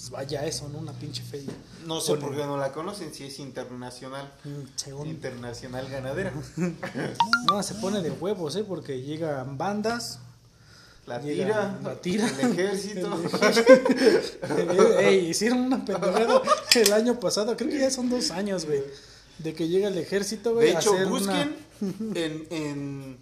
Pues 0.00 0.10
vaya 0.10 0.46
eso, 0.46 0.66
¿no? 0.70 0.78
Una 0.78 0.92
pinche 0.92 1.22
feria. 1.22 1.52
No 1.86 2.00
sé 2.00 2.12
Con- 2.12 2.20
por 2.20 2.30
qué 2.36 2.44
no 2.46 2.56
la 2.56 2.72
conocen, 2.72 3.12
si 3.12 3.24
es 3.24 3.38
internacional. 3.38 4.32
Mm, 4.44 4.62
Según. 4.74 5.08
Internacional 5.08 5.88
ganadera. 5.90 6.32
No, 7.46 7.62
se 7.62 7.74
pone 7.74 8.00
de 8.00 8.10
huevos, 8.10 8.56
¿eh? 8.56 8.64
Porque 8.66 9.02
llegan 9.02 9.58
bandas. 9.58 10.18
La 11.06 11.20
tira. 11.20 11.78
la 11.82 11.94
tira. 12.00 12.26
El 12.40 12.52
ejército. 12.52 13.20
Ey, 15.00 15.28
hicieron 15.30 15.58
una 15.60 15.84
pendejada 15.84 16.40
el 16.74 16.92
año 16.92 17.18
pasado. 17.20 17.56
Creo 17.56 17.68
que 17.70 17.78
ya 17.80 17.90
son 17.90 18.08
dos 18.08 18.30
años, 18.30 18.64
güey. 18.66 18.82
De 19.38 19.52
que 19.54 19.68
llega 19.68 19.88
el 19.88 19.98
ejército, 19.98 20.54
güey. 20.54 20.70
De 20.70 20.76
a 20.76 20.80
hecho, 20.80 20.92
una- 20.92 21.04
busquen 21.06 21.56
en, 22.14 22.46
en, 22.50 23.18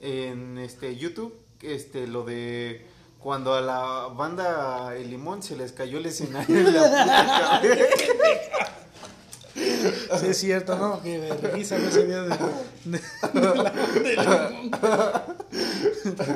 en 0.00 0.58
este 0.58 0.96
YouTube 0.96 1.34
este 1.62 2.06
lo 2.06 2.24
de 2.24 2.86
cuando 3.18 3.54
a 3.54 3.60
la 3.60 4.08
banda 4.14 4.94
El 4.96 5.10
Limón 5.10 5.42
se 5.42 5.56
les 5.56 5.72
cayó 5.72 5.98
el 5.98 6.06
escenario 6.06 6.58
en 6.58 6.74
la. 6.74 7.60
Sí, 10.20 10.26
es 10.28 10.38
cierto, 10.38 10.76
¿no? 10.78 11.02
Que 11.02 11.18
vergüenza 11.18 11.76
ese 11.76 12.04
video 12.04 12.28
de, 12.28 12.36
de- 12.84 13.00
de 13.34 13.40
de. 14.00 14.16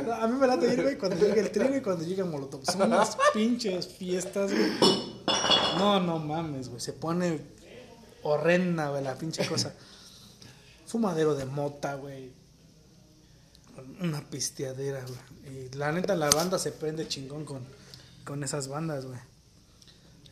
No, 0.04 0.12
A 0.12 0.26
mí 0.26 0.38
me 0.38 0.46
late 0.46 0.72
ir, 0.72 0.82
güey, 0.82 0.98
cuando 0.98 1.16
llega 1.24 1.40
el 1.40 1.50
trío 1.52 1.76
y 1.76 1.80
cuando 1.80 2.04
llega 2.04 2.24
Molotov. 2.24 2.64
Son 2.64 2.82
unas 2.82 3.16
pinches 3.32 3.86
fiestas, 3.86 4.50
güey. 4.52 4.72
No, 5.78 6.00
no 6.00 6.18
mames, 6.18 6.68
güey. 6.68 6.80
Se 6.80 6.92
pone 6.92 7.40
horrenda, 8.24 8.88
güey, 8.90 9.04
la 9.04 9.14
pinche 9.14 9.46
cosa. 9.46 9.72
Fumadero 10.86 11.34
de 11.36 11.44
mota, 11.44 11.94
güey. 11.94 12.32
Una 14.00 14.20
pisteadera, 14.28 15.04
güey. 15.04 15.20
Y 15.54 15.74
la 15.76 15.92
neta, 15.92 16.14
la 16.16 16.30
banda 16.30 16.58
se 16.58 16.72
prende 16.72 17.08
chingón 17.08 17.44
con, 17.44 17.62
con 18.24 18.42
esas 18.44 18.68
bandas, 18.68 19.06
güey. 19.06 19.18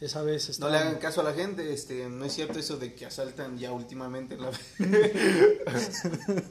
Esa 0.00 0.22
vez 0.22 0.46
No 0.46 0.52
estaba... 0.52 0.72
le 0.72 0.78
hagan 0.78 0.98
caso 0.98 1.20
a 1.20 1.24
la 1.24 1.34
gente, 1.34 1.72
este, 1.72 2.08
no 2.08 2.24
es 2.24 2.32
cierto 2.32 2.58
eso 2.58 2.78
de 2.78 2.94
que 2.94 3.04
asaltan 3.04 3.58
ya 3.58 3.72
últimamente 3.72 4.34
en 4.34 4.42
la 4.42 4.50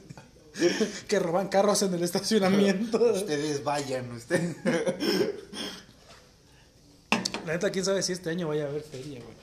que 1.08 1.20
roban 1.20 1.48
carros 1.48 1.82
en 1.82 1.94
el 1.94 2.04
estacionamiento. 2.04 3.00
Ustedes 3.14 3.64
vayan, 3.64 4.12
ustedes. 4.12 4.56
La 7.46 7.54
neta, 7.54 7.72
quién 7.72 7.86
sabe 7.86 8.04
si 8.04 8.12
este 8.12 8.30
año 8.30 8.48
vaya 8.48 8.66
a 8.66 8.68
haber 8.68 8.84
feria, 8.84 9.20
güey. 9.24 9.36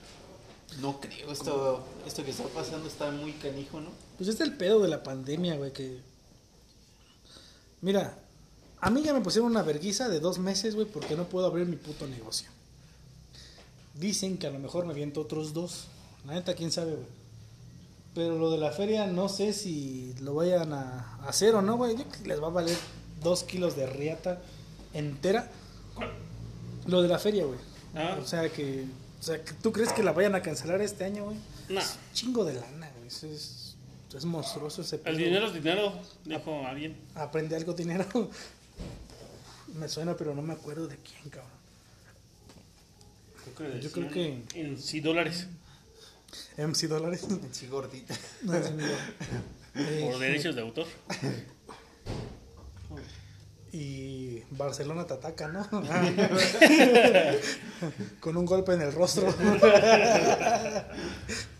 No 0.80 1.00
creo, 1.00 1.32
esto, 1.32 1.84
esto 2.06 2.24
que 2.24 2.30
está 2.30 2.44
pasando 2.44 2.86
está 2.86 3.10
muy 3.10 3.32
canijo, 3.32 3.80
¿no? 3.80 3.90
Pues 4.16 4.28
este 4.28 4.44
es 4.44 4.50
el 4.50 4.56
pedo 4.56 4.80
de 4.80 4.88
la 4.88 5.02
pandemia, 5.02 5.56
güey, 5.56 5.72
que... 5.72 6.00
Mira, 7.86 8.18
a 8.80 8.90
mí 8.90 9.00
ya 9.00 9.14
me 9.14 9.20
pusieron 9.20 9.48
una 9.48 9.62
verguiza 9.62 10.08
de 10.08 10.18
dos 10.18 10.40
meses, 10.40 10.74
güey, 10.74 10.88
porque 10.88 11.14
no 11.14 11.28
puedo 11.28 11.46
abrir 11.46 11.66
mi 11.66 11.76
puto 11.76 12.08
negocio. 12.08 12.48
Dicen 13.94 14.38
que 14.38 14.48
a 14.48 14.50
lo 14.50 14.58
mejor 14.58 14.86
me 14.86 14.92
aviento 14.92 15.20
otros 15.20 15.54
dos. 15.54 15.84
La 16.26 16.32
neta, 16.32 16.56
quién 16.56 16.72
sabe, 16.72 16.94
güey. 16.94 17.06
Pero 18.12 18.38
lo 18.40 18.50
de 18.50 18.58
la 18.58 18.72
feria, 18.72 19.06
no 19.06 19.28
sé 19.28 19.52
si 19.52 20.16
lo 20.20 20.34
vayan 20.34 20.72
a 20.72 21.16
hacer 21.28 21.54
o 21.54 21.62
no, 21.62 21.76
güey. 21.76 21.96
Yo 21.96 22.08
que 22.08 22.26
les 22.26 22.42
va 22.42 22.48
a 22.48 22.50
valer 22.50 22.76
dos 23.22 23.44
kilos 23.44 23.76
de 23.76 23.86
riata 23.86 24.42
entera. 24.92 25.48
Lo 26.88 27.02
de 27.02 27.08
la 27.08 27.20
feria, 27.20 27.44
güey. 27.44 27.60
Ah. 27.94 28.18
O 28.20 28.26
sea 28.26 28.52
que... 28.52 28.84
O 29.20 29.22
sea, 29.22 29.44
que 29.44 29.52
¿tú 29.52 29.70
crees 29.70 29.92
que 29.92 30.02
la 30.02 30.10
vayan 30.10 30.34
a 30.34 30.42
cancelar 30.42 30.80
este 30.80 31.04
año, 31.04 31.26
güey? 31.26 31.36
No. 31.68 31.78
Es 31.78 31.92
un 31.92 32.14
chingo 32.14 32.44
de 32.44 32.54
lana, 32.54 32.90
güey. 32.96 33.06
Eso 33.06 33.28
es, 33.28 33.55
es 34.16 34.24
monstruoso 34.24 34.82
ese 34.82 34.96
El 34.96 35.02
pedo. 35.02 35.16
dinero 35.16 35.46
es 35.46 35.54
dinero, 35.54 35.92
dijo 36.24 36.66
alguien. 36.66 36.96
Aprende 37.14 37.56
algo 37.56 37.72
dinero. 37.72 38.04
me 39.74 39.88
suena, 39.88 40.16
pero 40.16 40.34
no 40.34 40.42
me 40.42 40.52
acuerdo 40.54 40.86
de 40.88 40.96
quién, 40.96 41.28
cabrón. 41.30 41.50
Creo 43.56 43.72
que 43.72 43.80
Yo 43.80 43.92
creo 43.92 44.08
decían 44.08 44.44
En 44.54 44.80
sí 44.80 45.00
dólares. 45.00 45.46
MC 46.56 46.88
dólares. 46.88 47.26
Sí, 47.52 47.66
gordita. 47.68 48.14
No, 48.42 48.52
Por 50.10 50.18
derechos 50.18 50.54
de 50.54 50.62
autor. 50.62 50.86
y 53.72 54.40
Barcelona 54.52 55.06
te 55.06 55.14
ataca, 55.14 55.48
¿no? 55.48 55.68
Con 58.20 58.36
un 58.38 58.46
golpe 58.46 58.72
en 58.72 58.80
el 58.82 58.92
rostro. 58.92 59.34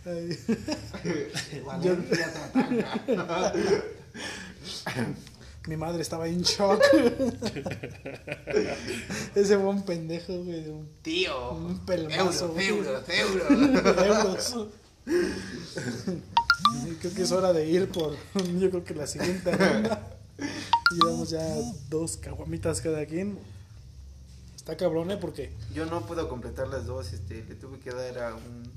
Mi 5.66 5.76
madre 5.76 6.02
estaba 6.02 6.28
en 6.28 6.42
shock. 6.42 6.80
Ese 9.34 9.56
buen 9.56 9.82
pendejo, 9.82 10.32
güey. 10.44 10.62
de 10.62 10.70
un- 10.70 10.88
Tío. 11.02 11.50
Un 11.52 11.80
Euros, 11.88 12.42
güey. 12.52 12.68
euros, 12.68 13.02
euros. 13.08 13.50
euros. 14.06 14.68
Creo 17.00 17.14
que 17.14 17.22
es 17.22 17.32
hora 17.32 17.52
de 17.52 17.66
ir 17.68 17.88
por, 17.90 18.14
yo 18.60 18.70
creo 18.70 18.84
que 18.84 18.94
la 18.94 19.06
siguiente 19.08 19.50
ronda. 19.56 20.16
Llevamos 20.92 21.30
ya 21.30 21.44
dos 21.90 22.16
caguamitas 22.16 22.80
cada 22.80 23.04
quien. 23.06 23.36
Está 24.54 24.76
cabrón, 24.76 25.10
¿eh? 25.10 25.16
Porque 25.16 25.50
Yo 25.74 25.84
no 25.86 26.06
puedo 26.06 26.28
completar 26.28 26.68
las 26.68 26.86
dos, 26.86 27.12
este, 27.12 27.44
le 27.44 27.56
tuve 27.56 27.80
que 27.80 27.90
dar 27.90 28.18
a 28.18 28.34
un, 28.36 28.70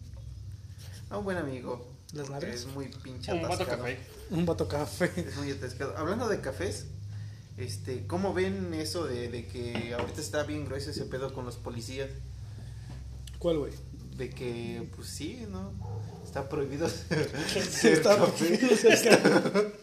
a 1.10 1.18
un 1.18 1.24
buen 1.24 1.38
amigo. 1.38 1.88
¿Las? 2.14 2.30
Es 2.44 2.66
muy 2.68 2.88
pinche 2.88 3.32
Un 3.34 3.44
vato 3.44 3.66
café. 3.66 4.00
un 4.32 4.46
vato 4.46 4.68
café. 4.68 5.12
Es 5.16 5.38
muy 5.38 5.52
atascado. 5.52 5.96
Hablando 5.98 6.28
de 6.28 6.42
cafés, 6.42 6.88
este, 7.58 8.08
¿cómo 8.08 8.34
ven 8.34 8.74
eso 8.74 9.06
de, 9.06 9.30
de 9.30 9.46
que 9.46 9.94
ahorita 9.94 10.20
está 10.22 10.44
bien 10.44 10.66
grueso 10.66 10.90
ese 10.90 11.06
pedo 11.06 11.34
con 11.34 11.46
los 11.46 11.58
policías? 11.58 12.10
¿Cuál, 13.38 13.60
güey? 13.60 13.74
De 14.18 14.30
que, 14.32 14.90
pues 14.96 15.08
sí, 15.08 15.46
¿no? 15.50 15.72
Está 16.26 16.50
prohibido 16.50 16.90
Sí, 17.48 17.62
ser 17.70 17.94
está 17.94 18.18
café. 18.18 19.74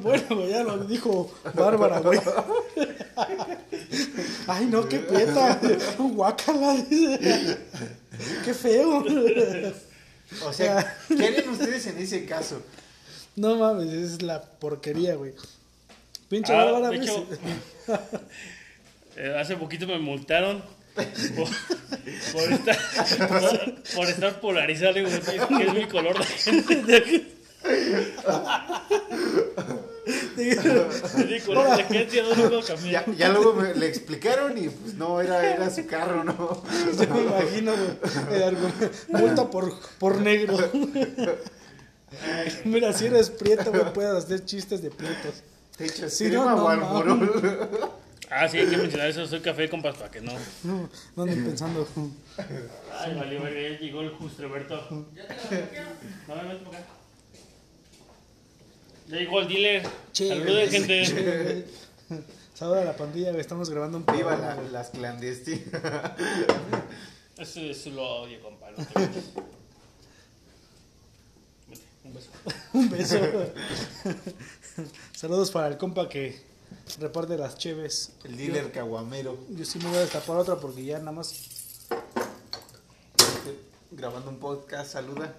Bueno, 0.00 0.36
güey, 0.36 0.50
ya 0.50 0.62
lo 0.62 0.84
dijo 0.84 1.30
Bárbara, 1.54 2.00
güey. 2.00 2.20
Ay, 4.46 4.66
no, 4.66 4.88
qué 4.88 4.98
prieta. 4.98 5.60
Guácala, 5.98 6.74
dice. 6.74 7.58
Qué 8.44 8.54
feo. 8.54 9.04
O 10.46 10.52
sea, 10.52 10.96
¿qué 11.08 11.26
harían 11.26 11.48
ustedes 11.48 11.88
en 11.88 11.98
ese 11.98 12.24
caso? 12.24 12.62
No 13.34 13.56
mames, 13.56 13.92
es 13.92 14.22
la 14.22 14.40
porquería, 14.40 15.16
güey. 15.16 15.32
Pinche 16.28 16.52
Ah, 16.52 16.66
Bárbara, 16.66 16.90
de 16.90 16.96
güey. 16.98 17.08
hecho, 17.08 17.26
eh, 19.16 19.34
hace 19.36 19.56
poquito 19.56 19.88
me 19.88 19.98
multaron 19.98 20.62
por, 20.94 21.48
por 22.32 22.52
estar, 22.52 22.78
por, 23.28 23.82
por 23.96 24.08
estar 24.08 24.40
polarizado. 24.40 24.98
Es 24.98 25.18
que 25.18 25.36
es 25.36 25.74
mi 25.74 25.86
color 25.88 26.16
de 26.16 26.24
gente. 26.24 27.26
No 31.48 31.64
lo 31.64 32.60
Ya, 32.90 33.04
ya 33.16 33.28
luego 33.28 33.54
me, 33.54 33.74
le 33.74 33.86
explicaron 33.86 34.56
y 34.56 34.68
pues 34.68 34.94
no, 34.94 35.20
era, 35.20 35.54
era 35.54 35.70
su 35.70 35.86
carro, 35.86 36.24
¿no? 36.24 36.34
Yo 37.00 37.14
me 37.14 37.22
imagino, 37.22 37.72
güey. 37.72 39.22
Multa 39.22 39.50
por, 39.50 39.72
por 39.98 40.20
negro. 40.20 40.56
Mira, 42.64 42.92
si 42.92 43.06
eres 43.06 43.30
prieto, 43.30 43.70
güey, 43.70 43.92
puedes 43.92 44.24
hacer 44.24 44.44
chistes 44.44 44.82
de 44.82 44.90
prietos. 44.90 45.42
Te 45.76 45.86
echas 45.86 46.12
Sí, 46.12 46.28
crema 46.28 46.54
no, 46.54 47.04
no. 47.04 48.00
Ah, 48.30 48.48
sí, 48.48 48.58
hay 48.58 48.68
que 48.68 48.76
mencionar 48.76 49.08
eso. 49.08 49.26
Soy 49.26 49.40
café, 49.40 49.68
compas, 49.68 49.96
para 49.96 50.10
que 50.10 50.20
no. 50.20 50.32
No, 50.62 50.88
no 51.16 51.22
anden 51.22 51.44
pensando. 51.44 51.86
Ay, 52.96 53.14
valió, 53.14 53.40
ya 53.48 53.78
llegó 53.78 54.02
el 54.02 54.10
Justreberto. 54.10 54.76
No, 54.90 55.06
no, 56.36 56.48
vente 56.48 56.64
por 56.64 56.76
acá. 56.76 56.99
Ya 59.10 59.16
llegó 59.18 59.40
el 59.40 59.48
dealer. 59.48 59.88
Che, 60.12 60.28
Saluden, 60.28 60.70
gente. 60.70 61.66
Saluda 62.54 62.82
a 62.82 62.84
la 62.84 62.96
pandilla. 62.96 63.30
Estamos 63.38 63.70
grabando 63.70 63.98
un 63.98 64.06
Viva 64.06 64.36
la- 64.36 64.56
las 64.70 64.90
clandestinas. 64.90 65.62
Eso, 67.38 67.60
eso 67.60 67.90
lo 67.90 68.02
odio, 68.22 68.40
compa. 68.42 68.70
No 68.70 68.76
Un 72.04 72.14
beso. 72.14 72.30
Un 72.74 72.90
beso. 72.90 73.18
Saludos 75.16 75.50
para 75.50 75.68
el 75.68 75.78
compa 75.78 76.08
que 76.08 76.40
reparte 76.98 77.36
las 77.38 77.56
cheves. 77.56 78.12
El 78.24 78.36
dealer 78.36 78.70
caguamero. 78.72 79.38
Yo 79.50 79.64
sí 79.64 79.78
me 79.78 79.86
voy 79.88 79.96
a 79.96 80.00
destapar 80.00 80.36
otra 80.36 80.56
porque 80.56 80.84
ya 80.84 80.98
nada 80.98 81.12
más. 81.12 81.34
Grabando 83.90 84.30
un 84.30 84.38
podcast, 84.38 84.92
saluda. 84.92 85.34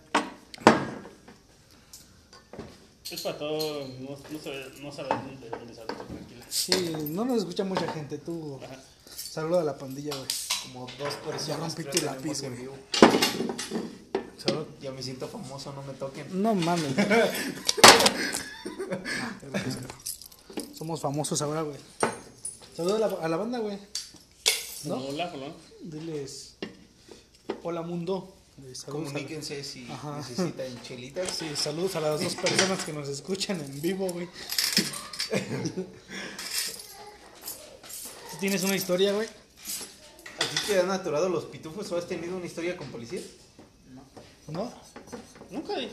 Es 3.11 3.21
para 3.21 3.37
todo. 3.37 3.87
No, 3.99 4.11
no, 4.11 4.17
sabe- 4.41 4.71
no 4.81 4.91
sabes 4.91 5.41
de 5.41 5.49
dónde 5.49 5.75
sale 5.75 5.87
tranquila. 5.93 6.45
Sí, 6.49 6.93
no 7.09 7.25
nos 7.25 7.39
escucha 7.39 7.63
mucha 7.63 7.87
gente. 7.91 8.17
Tú 8.17 8.59
Ajá. 8.63 8.79
saluda 9.15 9.61
a 9.61 9.65
la 9.65 9.77
pandilla, 9.77 10.15
güey. 10.15 10.27
Como 10.63 10.87
dos 10.97 11.13
personas. 11.25 11.75
Tu 11.75 11.83
tenemos 11.83 12.03
lápiz, 12.15 12.43
en 12.43 12.57
vivo. 12.57 12.73
Salud. 14.37 14.65
Ya 14.81 14.91
me 14.91 15.03
siento 15.03 15.27
famoso, 15.27 15.73
no 15.73 15.81
me 15.83 15.93
toquen. 15.93 16.41
No 16.41 16.55
mames. 16.55 16.93
Somos 20.77 21.01
famosos 21.01 21.41
ahora, 21.41 21.61
güey. 21.63 21.77
Saluda 22.75 22.95
a 22.95 22.99
la, 22.99 23.05
a 23.07 23.27
la 23.27 23.37
banda, 23.37 23.59
güey. 23.59 23.77
¿No? 24.85 24.95
Hola, 24.95 25.31
hola. 25.33 25.51
Diles. 25.83 26.55
Hola, 27.63 27.81
mundo. 27.83 28.33
Eh, 28.65 28.73
a, 28.87 28.91
Comuníquense 28.91 29.63
si 29.63 29.89
Ajá. 29.91 30.17
necesitan 30.17 30.81
chelitas. 30.83 31.29
sí, 31.31 31.49
saludos 31.55 31.95
a 31.95 32.01
las 32.01 32.21
dos 32.21 32.35
personas 32.35 32.83
que 32.83 32.93
nos 32.93 33.07
escuchan 33.07 33.59
en 33.61 33.81
vivo, 33.81 34.07
güey. 34.09 34.27
¿Tú 35.71 35.85
¿Tienes 38.39 38.63
una 38.63 38.75
historia, 38.75 39.13
güey? 39.13 39.27
¿A 39.27 40.43
ti 40.43 40.55
te 40.67 40.79
han 40.79 40.91
atorado 40.91 41.29
los 41.29 41.45
pitufos 41.45 41.91
o 41.91 41.97
has 41.97 42.07
tenido 42.07 42.37
una 42.37 42.45
historia 42.45 42.75
con 42.77 42.87
policías? 42.87 43.23
¿No? 44.47 44.71
Nunca 45.49 45.77
di. 45.77 45.89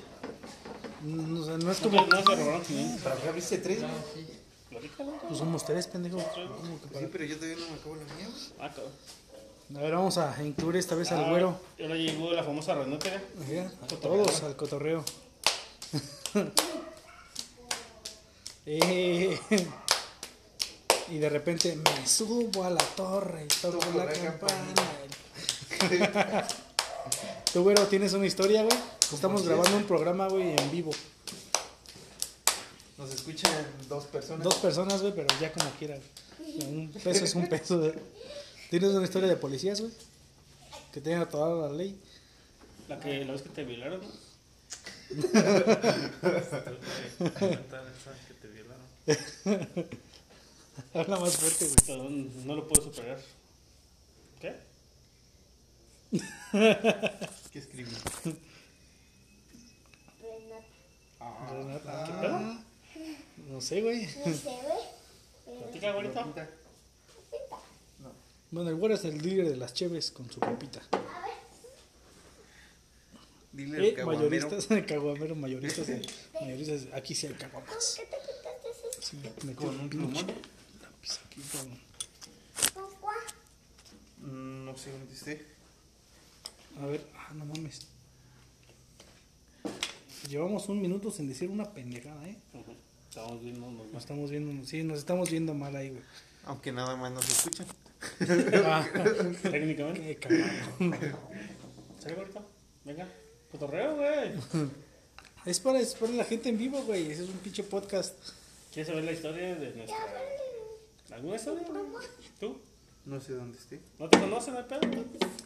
No, 1.04 1.40
o 1.40 1.44
sea, 1.44 1.58
no 1.58 1.70
es 1.70 1.78
como. 1.78 2.06
no 2.06 2.24
500. 2.62 3.02
¿Para 3.02 3.16
qué 3.16 3.28
abriste 3.28 3.58
tres? 3.58 3.80
güey? 3.80 3.92
Platícalo. 4.70 5.12
Pues 5.26 5.38
somos 5.38 5.64
tres, 5.64 5.86
pendejo. 5.86 6.18
¿Cómo 6.18 6.80
que 6.80 6.98
Sí, 6.98 7.08
pero 7.10 7.24
yo 7.24 7.36
todavía 7.36 7.56
no 7.56 7.70
me 7.70 7.78
acabo 7.78 7.96
la 7.96 8.14
mía. 8.14 8.28
Ah, 8.58 8.68
cabrón. 8.74 8.92
A 9.76 9.80
ver, 9.80 9.92
vamos 9.92 10.16
a 10.18 10.34
incluir 10.42 10.76
esta 10.76 10.94
vez 10.94 11.12
al 11.12 11.24
Ah, 11.24 11.28
güero. 11.30 11.60
y 11.78 11.82
Ahora 11.82 11.94
llegó 11.96 12.32
la 12.32 12.42
famosa 12.42 12.74
ranota. 12.74 13.08
Ajá, 13.08 13.70
A 13.82 13.86
todos 14.00 14.42
al 14.42 14.56
cotorreo. 14.56 15.04
Eh, 18.70 19.38
y 21.10 21.16
de 21.18 21.28
repente 21.30 21.74
me 21.74 22.06
subo 22.06 22.64
a 22.64 22.70
la 22.70 22.84
torre 22.96 23.44
y 23.46 23.48
toco 23.62 23.78
la 23.96 24.04
la 24.04 24.12
campana. 24.12 24.74
Tú, 27.52 27.62
güero, 27.62 27.86
¿tienes 27.86 28.12
una 28.12 28.26
historia, 28.26 28.62
güey? 28.64 28.76
Estamos 29.10 29.42
grabando 29.46 29.74
un 29.74 29.84
programa, 29.84 30.28
güey, 30.28 30.54
en 30.54 30.70
vivo. 30.70 30.90
Nos 32.98 33.10
escuchan 33.14 33.52
dos 33.88 34.04
personas. 34.04 34.44
Dos 34.44 34.56
personas, 34.56 35.00
güey, 35.00 35.14
pero 35.14 35.28
ya 35.40 35.50
como 35.50 35.70
quiera. 35.78 35.96
güey. 36.38 36.60
Un 36.68 36.92
peso 36.92 37.24
es 37.24 37.34
un 37.34 37.46
peso. 37.48 37.78
güey. 37.78 37.94
¿Tienes 38.70 38.90
una 38.90 39.04
historia 39.04 39.28
de 39.28 39.36
policías, 39.36 39.80
güey? 39.80 39.92
Que 40.92 41.00
te 41.00 41.10
hayan 41.10 41.22
atorado 41.22 41.68
la 41.68 41.74
ley. 41.74 41.98
La 42.88 43.00
que 43.00 43.24
la 43.24 43.32
vez 43.32 43.42
que 43.42 43.48
te 43.48 43.64
violaron, 43.64 44.00
¿no? 44.00 44.06
que 45.08 45.22
te 48.42 48.48
violaron. 48.48 49.88
Habla 50.94 51.18
más 51.18 51.36
fuerte, 51.36 51.66
güey. 51.86 52.30
No 52.44 52.56
lo 52.56 52.68
puedo 52.68 52.82
superar. 52.82 53.18
¿Qué? 54.40 54.56
¿Qué 57.52 57.58
escribí? 57.58 57.90
Renata. 61.50 62.04
¿Qué 62.04 62.12
pedo? 62.20 62.40
No 63.50 63.60
sé, 63.62 63.80
güey. 63.80 64.06
No 64.06 64.34
sé, 64.34 64.58
güey. 64.62 65.58
Platica, 65.58 65.92
güerito. 65.92 66.34
Bueno, 68.50 68.70
el 68.70 68.76
güero 68.76 68.94
es 68.94 69.04
el 69.04 69.18
líder 69.18 69.48
de 69.50 69.56
las 69.56 69.74
cheves 69.74 70.10
con 70.10 70.30
su 70.30 70.40
copita. 70.40 70.80
Dile 73.52 73.76
al 73.78 73.84
Eh, 73.84 73.94
caguamero. 73.94 74.30
mayoristas, 74.30 74.66
caguamero, 74.86 75.34
mayoristas, 75.34 75.86
de- 75.86 76.06
mayoristas, 76.40 76.82
aquí 76.94 77.14
sí 77.14 77.26
hay 77.26 77.34
caguamas. 77.34 77.96
¿Qué 77.98 78.06
te 78.06 78.16
quitaste 78.16 78.68
ese 78.98 79.06
Sí, 79.06 79.46
me 79.46 79.54
Con 79.54 79.80
un 79.80 79.88
plumón. 79.88 80.26
lápiz 80.82 81.18
aquí 81.26 81.42
con-? 81.52 81.88
Mm, 84.30 84.64
No 84.64 84.76
sé 84.76 84.92
dónde 84.92 85.14
esté. 85.14 85.46
A 86.80 86.86
ver, 86.86 87.04
ah, 87.16 87.32
no 87.34 87.44
mames. 87.46 87.86
Llevamos 90.28 90.68
un 90.68 90.80
minuto 90.80 91.10
sin 91.10 91.26
decir 91.28 91.48
una 91.50 91.72
pendejada, 91.72 92.26
¿eh? 92.28 92.36
Estamos 93.08 93.42
viendo 93.42 93.70
nos 93.70 93.86
Nos 93.92 94.02
estamos 94.02 94.30
viendo, 94.30 94.66
sí, 94.66 94.82
nos 94.82 94.98
estamos 94.98 95.30
viendo 95.30 95.54
mal 95.54 95.74
ahí, 95.74 95.90
güey. 95.90 96.02
Aunque 96.44 96.72
nada 96.72 96.96
más 96.96 97.12
nos 97.12 97.28
escuchan. 97.28 97.66
Ah, 98.64 98.86
Técnicamente. 99.42 100.00
qué 100.00 100.16
cagado. 100.16 101.18
¿Sale, 101.98 102.14
güerito? 102.14 102.46
Venga. 102.84 103.08
Cotorreo, 103.50 103.96
güey. 103.96 104.32
Es 105.46 105.60
para, 105.60 105.80
es 105.80 105.94
para 105.94 106.12
la 106.12 106.24
gente 106.24 106.48
en 106.50 106.58
vivo, 106.58 106.82
güey. 106.82 107.10
Ese 107.10 107.24
es 107.24 107.30
un 107.30 107.38
pinche 107.38 107.62
podcast. 107.62 108.14
¿Quieres 108.72 108.88
saber 108.88 109.04
la 109.04 109.12
historia 109.12 109.54
de 109.56 109.72
nuestra. 109.74 109.96
¿Alguna 111.12 111.36
historia? 111.36 111.62
¿Tú? 112.38 112.58
No 113.06 113.18
sé 113.18 113.32
dónde 113.32 113.56
esté. 113.56 113.80
¿No 113.98 114.10
te 114.10 114.18
conocen 114.20 114.56
el 114.56 114.64
pedo? 114.66 114.80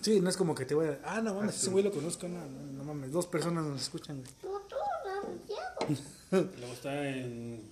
Sí, 0.01 0.21
no 0.21 0.29
es 0.29 0.37
como 0.37 0.55
que 0.57 0.65
te 0.65 0.75
voy 0.75 0.89
a. 0.89 0.99
Ah, 1.05 1.21
no 1.21 1.35
mames, 1.35 1.55
ese 1.57 1.71
güey 1.71 1.85
lo 1.85 1.93
conozco. 1.93 2.27
No, 2.27 2.39
no, 2.45 2.73
no 2.73 2.85
mames, 2.85 3.13
dos 3.13 3.27
personas 3.27 3.65
nos 3.65 3.81
escuchan, 3.83 4.17
güey. 4.17 4.29
Tú, 4.41 4.49
tú, 4.69 4.75
no, 5.07 5.47
Diego. 5.47 5.63
Luego 6.31 6.73
está 6.73 7.09
en. 7.09 7.63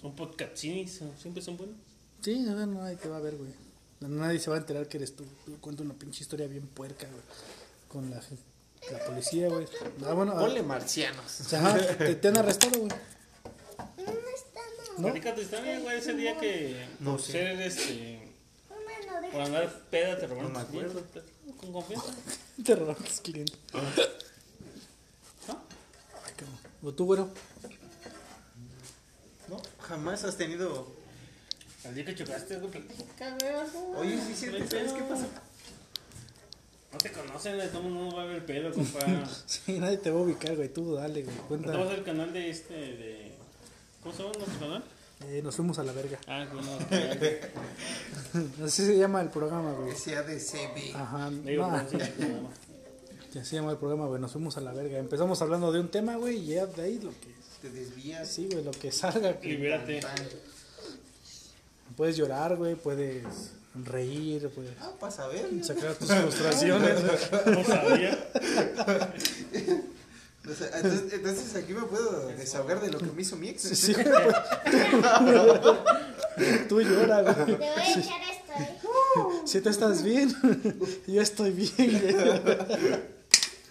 Son 0.00 0.14
podcastinis, 0.14 1.00
siempre 1.20 1.42
son 1.42 1.56
buenos. 1.56 1.76
Sí, 2.22 2.46
a 2.48 2.54
ver, 2.54 2.68
nadie 2.68 2.96
te 2.96 3.08
va 3.08 3.16
a 3.16 3.20
ver, 3.20 3.36
güey. 3.36 3.50
Nadie 4.00 4.38
se 4.38 4.50
va 4.50 4.56
a 4.56 4.58
enterar 4.60 4.88
que 4.88 4.98
eres 4.98 5.16
tú. 5.16 5.24
Yo 5.46 5.56
cuento 5.60 5.82
una 5.82 5.94
pinche 5.94 6.22
historia 6.22 6.46
bien 6.46 6.66
puerca, 6.66 7.06
güey. 7.08 7.22
Con 7.88 8.10
la, 8.10 8.20
la 8.92 9.04
policía, 9.06 9.48
güey. 9.48 9.66
Ah, 10.04 10.12
bueno, 10.12 10.32
ah, 10.36 10.40
Ponle 10.40 10.62
marcianos. 10.62 11.52
ajá, 11.52 11.96
te, 11.96 12.14
te 12.16 12.28
han 12.28 12.36
arrestado, 12.36 12.78
güey. 12.78 12.90
No 12.90 14.12
está, 14.12 14.60
no. 14.98 14.98
¿No? 14.98 15.02
Platica 15.12 15.34
tu 15.34 15.40
historia, 15.40 15.80
güey, 15.80 15.98
ese 15.98 16.12
día 16.14 16.38
que. 16.38 16.86
No 17.00 17.12
por 17.12 17.22
sé. 17.22 17.32
ser 17.32 17.60
este. 17.62 18.28
No 18.68 19.30
Por 19.32 19.40
andar 19.40 19.82
peda 19.90 20.18
te 20.18 20.26
robaron 20.26 20.52
No 20.52 20.58
me 20.58 20.64
tus 20.66 20.74
acuerdo. 20.74 21.02
clientes, 21.10 21.32
Con 21.58 21.72
confianza. 21.72 22.14
Te 22.64 22.74
robaron 22.76 23.02
tus 23.02 23.20
clientes. 23.20 23.58
¿No? 23.72 23.80
Ay, 26.24 26.32
cabrón. 26.36 26.58
¿O 26.86 26.94
tú, 26.94 27.04
güero? 27.04 27.28
¿No? 29.48 29.60
Jamás 29.80 30.22
has 30.22 30.36
tenido. 30.36 30.86
El 31.82 31.96
día 31.96 32.04
que 32.04 32.14
chocaste, 32.14 32.58
güey, 32.58 32.70
platica, 32.70 33.36
güey. 33.40 33.52
algo. 33.52 33.98
Oye, 33.98 34.16
sí, 34.24 34.34
sí, 34.36 34.46
¿sabes 34.46 34.92
qué 34.92 35.02
pasa? 35.02 35.26
No 36.92 36.98
te 36.98 37.10
conocen, 37.10 37.58
de 37.58 37.66
todo 37.66 37.82
el 37.82 37.88
mundo 37.88 38.16
va 38.16 38.22
a 38.22 38.26
ver 38.26 38.46
pelo, 38.46 38.72
compa. 38.74 39.00
Sí, 39.46 39.80
nadie 39.80 39.96
te 39.96 40.12
va 40.12 40.20
a 40.20 40.22
ubicar, 40.22 40.54
güey. 40.54 40.72
Tú 40.72 40.94
dale, 40.94 41.24
güey. 41.24 41.36
¿No 41.36 41.42
te 41.58 41.66
vas 41.66 41.76
Cuenta. 41.76 41.94
al 41.94 42.04
canal 42.04 42.32
de 42.32 42.50
este, 42.50 42.74
de... 42.74 43.32
¿Cómo 44.04 44.14
se 44.14 44.22
llama 44.22 44.34
nuestro 44.38 44.60
canal? 44.60 44.84
Eh, 45.24 45.40
nos 45.42 45.56
fuimos 45.56 45.78
a 45.80 45.82
la 45.82 45.92
verga. 45.92 46.18
Ah, 46.28 46.46
bueno, 46.52 46.70
Así 48.64 48.86
se 48.86 48.96
llama 48.96 49.22
el 49.22 49.30
programa, 49.30 49.72
güey. 49.72 49.92
SADCB. 49.96 50.94
Ajá. 50.94 51.30
digo, 51.30 51.68
no, 51.68 52.65
sí, 53.44 53.50
se 53.50 53.56
llama 53.56 53.72
el 53.72 53.78
programa, 53.78 54.06
güey. 54.06 54.20
Nos 54.20 54.32
fuimos 54.32 54.56
a 54.56 54.60
la 54.60 54.72
verga. 54.72 54.98
Empezamos 54.98 55.40
hablando 55.42 55.70
de 55.72 55.80
un 55.80 55.88
tema, 55.88 56.16
güey. 56.16 56.36
Y 56.38 56.46
ya 56.54 56.66
de 56.66 56.82
ahí 56.82 56.98
lo 57.00 57.10
que. 57.10 57.34
Te 57.62 57.70
desvías. 57.70 58.28
Sí, 58.28 58.48
güey, 58.50 58.64
lo 58.64 58.70
que 58.72 58.90
salga. 58.92 59.38
que- 59.40 59.48
Libérate. 59.48 60.00
Puedes 61.96 62.16
llorar, 62.16 62.56
güey. 62.56 62.74
Puedes 62.74 63.24
reír, 63.74 64.48
puedes 64.54 64.72
Ah, 64.80 64.92
para 64.98 65.12
saber. 65.12 65.46
sacar 65.64 65.94
tus 65.94 66.08
frustraciones. 66.12 67.00
No 67.46 67.64
sabía. 67.64 68.18
Entonces, 70.44 71.12
entonces 71.12 71.54
aquí 71.56 71.72
me 71.74 71.82
puedo 71.82 72.28
desahogar 72.28 72.80
de 72.80 72.90
lo 72.92 72.98
que 72.98 73.06
me 73.06 73.22
hizo 73.22 73.36
mi 73.36 73.48
ex. 73.48 73.62
Sí, 73.62 73.92
güey. 73.94 74.06
Tú 76.68 76.80
llora, 76.82 77.24
Te 77.34 77.42
güey. 77.42 77.56
voy 77.56 77.64
a 77.66 77.90
echar 77.90 78.20
esto, 78.30 78.52
¿eh? 78.58 78.78
Si 79.46 79.60
tú 79.60 79.68
estás 79.70 80.02
bien, 80.02 80.34
yo 81.06 81.22
estoy 81.22 81.50
bien. 81.50 83.02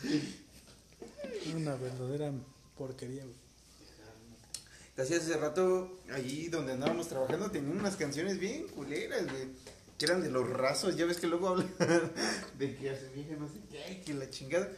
Una 1.55 1.75
verdadera 1.75 2.31
porquería, 2.77 3.23
güey. 3.23 3.35
Casi 4.95 5.13
hace 5.13 5.35
rato, 5.35 5.99
allí 6.13 6.47
donde 6.47 6.73
andábamos 6.73 7.09
trabajando, 7.09 7.51
tenían 7.51 7.77
unas 7.77 7.97
canciones 7.97 8.39
bien 8.39 8.67
culeras, 8.69 9.25
güey. 9.25 9.49
Que 9.97 10.05
eran 10.05 10.21
de 10.21 10.29
los 10.29 10.49
rasos, 10.49 10.95
ya 10.95 11.05
ves 11.05 11.17
que 11.17 11.27
luego 11.27 11.49
hablan 11.49 11.69
de 12.57 12.75
que 12.75 12.89
hace 12.89 13.09
vieja 13.09 13.35
no 13.37 13.47
sé 13.47 13.59
qué, 13.69 14.01
que 14.05 14.13
la 14.13 14.29
chingada. 14.29 14.69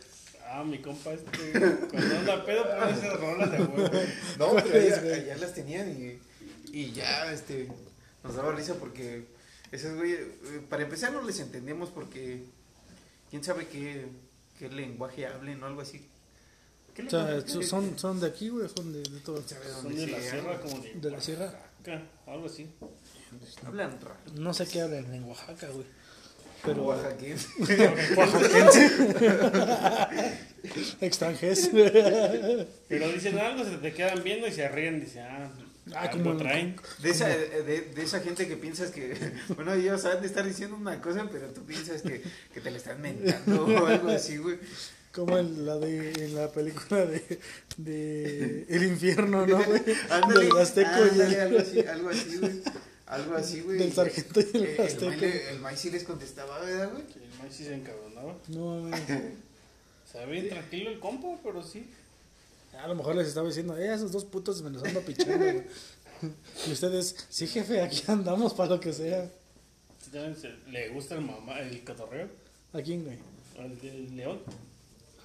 Ah, 0.50 0.64
mi 0.64 0.80
compa, 0.80 1.14
este. 1.14 1.52
Cuando 1.52 2.18
anda 2.18 2.46
pedo, 2.46 2.64
pone 2.64 2.92
esas 2.92 3.20
rolas 3.20 3.52
de 3.52 3.58
huevo. 3.58 3.90
No, 4.40 4.52
pero 4.56 4.70
¿Cuáles, 4.70 4.98
allá, 4.98 5.16
allá 5.16 5.38
las 5.38 5.54
tenían 5.54 5.90
y, 5.90 6.20
y 6.72 6.92
ya, 6.94 7.32
este, 7.32 7.68
nos 8.24 8.36
daba 8.36 8.54
risa 8.54 8.76
porque 8.76 9.26
esos 9.72 9.96
güey, 9.96 10.14
eh, 10.14 10.62
para 10.70 10.84
empezar 10.84 11.12
no 11.12 11.22
les 11.24 11.40
entendemos 11.40 11.90
porque 11.90 12.44
quién 13.30 13.44
sabe 13.44 13.68
qué, 13.68 14.08
qué 14.58 14.70
lenguaje 14.70 15.26
hablen 15.28 15.62
o 15.64 15.68
algo 15.68 15.82
así. 15.82 16.08
¿Qué 16.96 17.04
O 17.04 17.10
sea, 17.10 17.26
lenguaje? 17.26 17.48
so- 17.50 17.62
son, 17.64 17.98
son 18.00 18.20
de 18.20 18.28
aquí, 18.28 18.50
güey, 18.50 18.68
son 18.76 18.92
de, 18.94 19.04
de 19.04 19.20
todo. 19.22 19.42
¿Sabe 19.48 19.66
Son 19.70 19.96
de 19.96 20.08
la 20.08 20.20
sierra, 20.22 20.60
como 20.60 20.80
de. 20.80 20.94
De 20.96 21.12
la 21.12 21.22
sierra. 21.22 21.54
Algo 22.26 22.46
así. 22.48 22.68
Hablan 23.66 24.00
raro. 24.02 24.18
No 24.36 24.54
sé 24.54 24.66
qué 24.68 24.82
hablan 24.82 25.14
en 25.14 25.24
Oaxaca, 25.26 25.68
güey. 25.70 25.86
Pero 26.66 26.84
Oaxaquense. 26.86 27.48
extranjeros. 31.02 31.70
Pero 32.90 33.10
dicen 33.12 33.38
algo, 33.40 33.64
se 33.64 33.78
te 33.78 33.94
quedan 33.94 34.22
viendo 34.24 34.48
y 34.48 34.52
se 34.52 34.68
ríen. 34.68 35.00
Dice, 35.00 35.22
ah, 35.22 35.50
Ah, 35.96 36.10
como- 36.12 36.36
traen. 36.38 36.76
De 37.02 37.10
esa, 37.10 37.28
de, 37.28 37.82
de 37.96 38.04
esa 38.04 38.20
gente 38.22 38.48
que 38.48 38.58
piensas 38.58 38.92
que, 38.92 39.16
bueno, 39.56 39.74
ellos 39.74 40.02
saben 40.02 40.22
de 40.22 40.28
estar 40.28 40.46
diciendo 40.46 40.76
una 40.76 41.02
cosa, 41.02 41.28
pero 41.32 41.48
tú 41.50 41.64
piensas 41.64 42.02
que, 42.02 42.22
que 42.54 42.62
te 42.62 42.72
la 42.72 42.78
están 42.78 43.02
mentando 43.02 43.66
o 43.66 43.86
algo 43.88 44.10
así, 44.10 44.38
güey. 44.38 44.58
Como 45.12 45.38
en 45.38 45.66
la 45.66 45.78
de 45.78 46.12
en 46.26 46.36
la 46.36 46.52
película 46.52 47.06
de, 47.06 47.40
de 47.78 48.66
El 48.70 48.84
infierno, 48.84 49.48
¿no, 49.48 49.64
güey? 49.64 49.82
Ándale, 50.12 50.46
Del 50.46 50.58
Azteco 50.58 50.90
y 50.90 51.10
ándale, 51.22 51.34
el, 51.36 51.40
algo 51.42 51.60
así, 51.60 51.80
algo 51.80 52.10
así, 52.10 52.38
güey. 52.38 52.62
Algo 53.08 53.36
así, 53.36 53.62
güey. 53.62 53.78
Del 53.80 53.94
sargento 53.94 54.42
y 54.42 54.58
el 54.58 54.64
Eh, 54.64 54.76
el, 54.78 54.86
azteco. 54.86 55.06
May 55.08 55.20
le- 55.22 55.50
el 55.52 55.60
May 55.60 55.78
sí 55.78 55.90
les 55.90 56.04
contestaba, 56.04 56.60
¿verdad, 56.60 56.92
güey? 56.92 57.04
El 57.04 57.40
maíz 57.40 57.54
sí 57.56 57.64
se 57.64 57.74
encabronaba. 57.74 58.36
No, 58.50 58.82
mames. 58.82 59.02
O 59.10 60.12
sea, 60.12 60.26
bien 60.26 60.50
tranquilo 60.50 60.90
el 60.92 61.00
compa, 61.00 61.28
pero 61.44 61.64
sí. 61.64 61.90
A 62.84 62.88
lo 62.88 62.96
mejor 62.96 63.16
les 63.16 63.28
estaba 63.28 63.48
diciendo, 63.48 63.78
eh, 63.78 63.94
esos 63.94 64.12
dos 64.12 64.26
putos 64.26 64.62
me 64.62 64.70
los 64.70 64.84
ando 64.84 65.02
pichando, 65.02 65.38
güey. 65.38 65.64
Y 66.68 66.72
ustedes, 66.72 67.16
sí, 67.30 67.48
jefe, 67.48 67.82
aquí 67.82 68.04
andamos 68.08 68.54
para 68.54 68.70
lo 68.72 68.80
que 68.80 68.94
sea. 68.94 69.30
Le 70.72 70.90
gusta 70.90 71.16
el 71.16 71.22
mamá, 71.22 71.60
el 71.60 71.84
cotorreo, 71.84 72.30
¿A 72.74 72.82
quién, 72.82 73.04
güey? 73.04 73.18
del 73.82 74.16
león. 74.16 74.40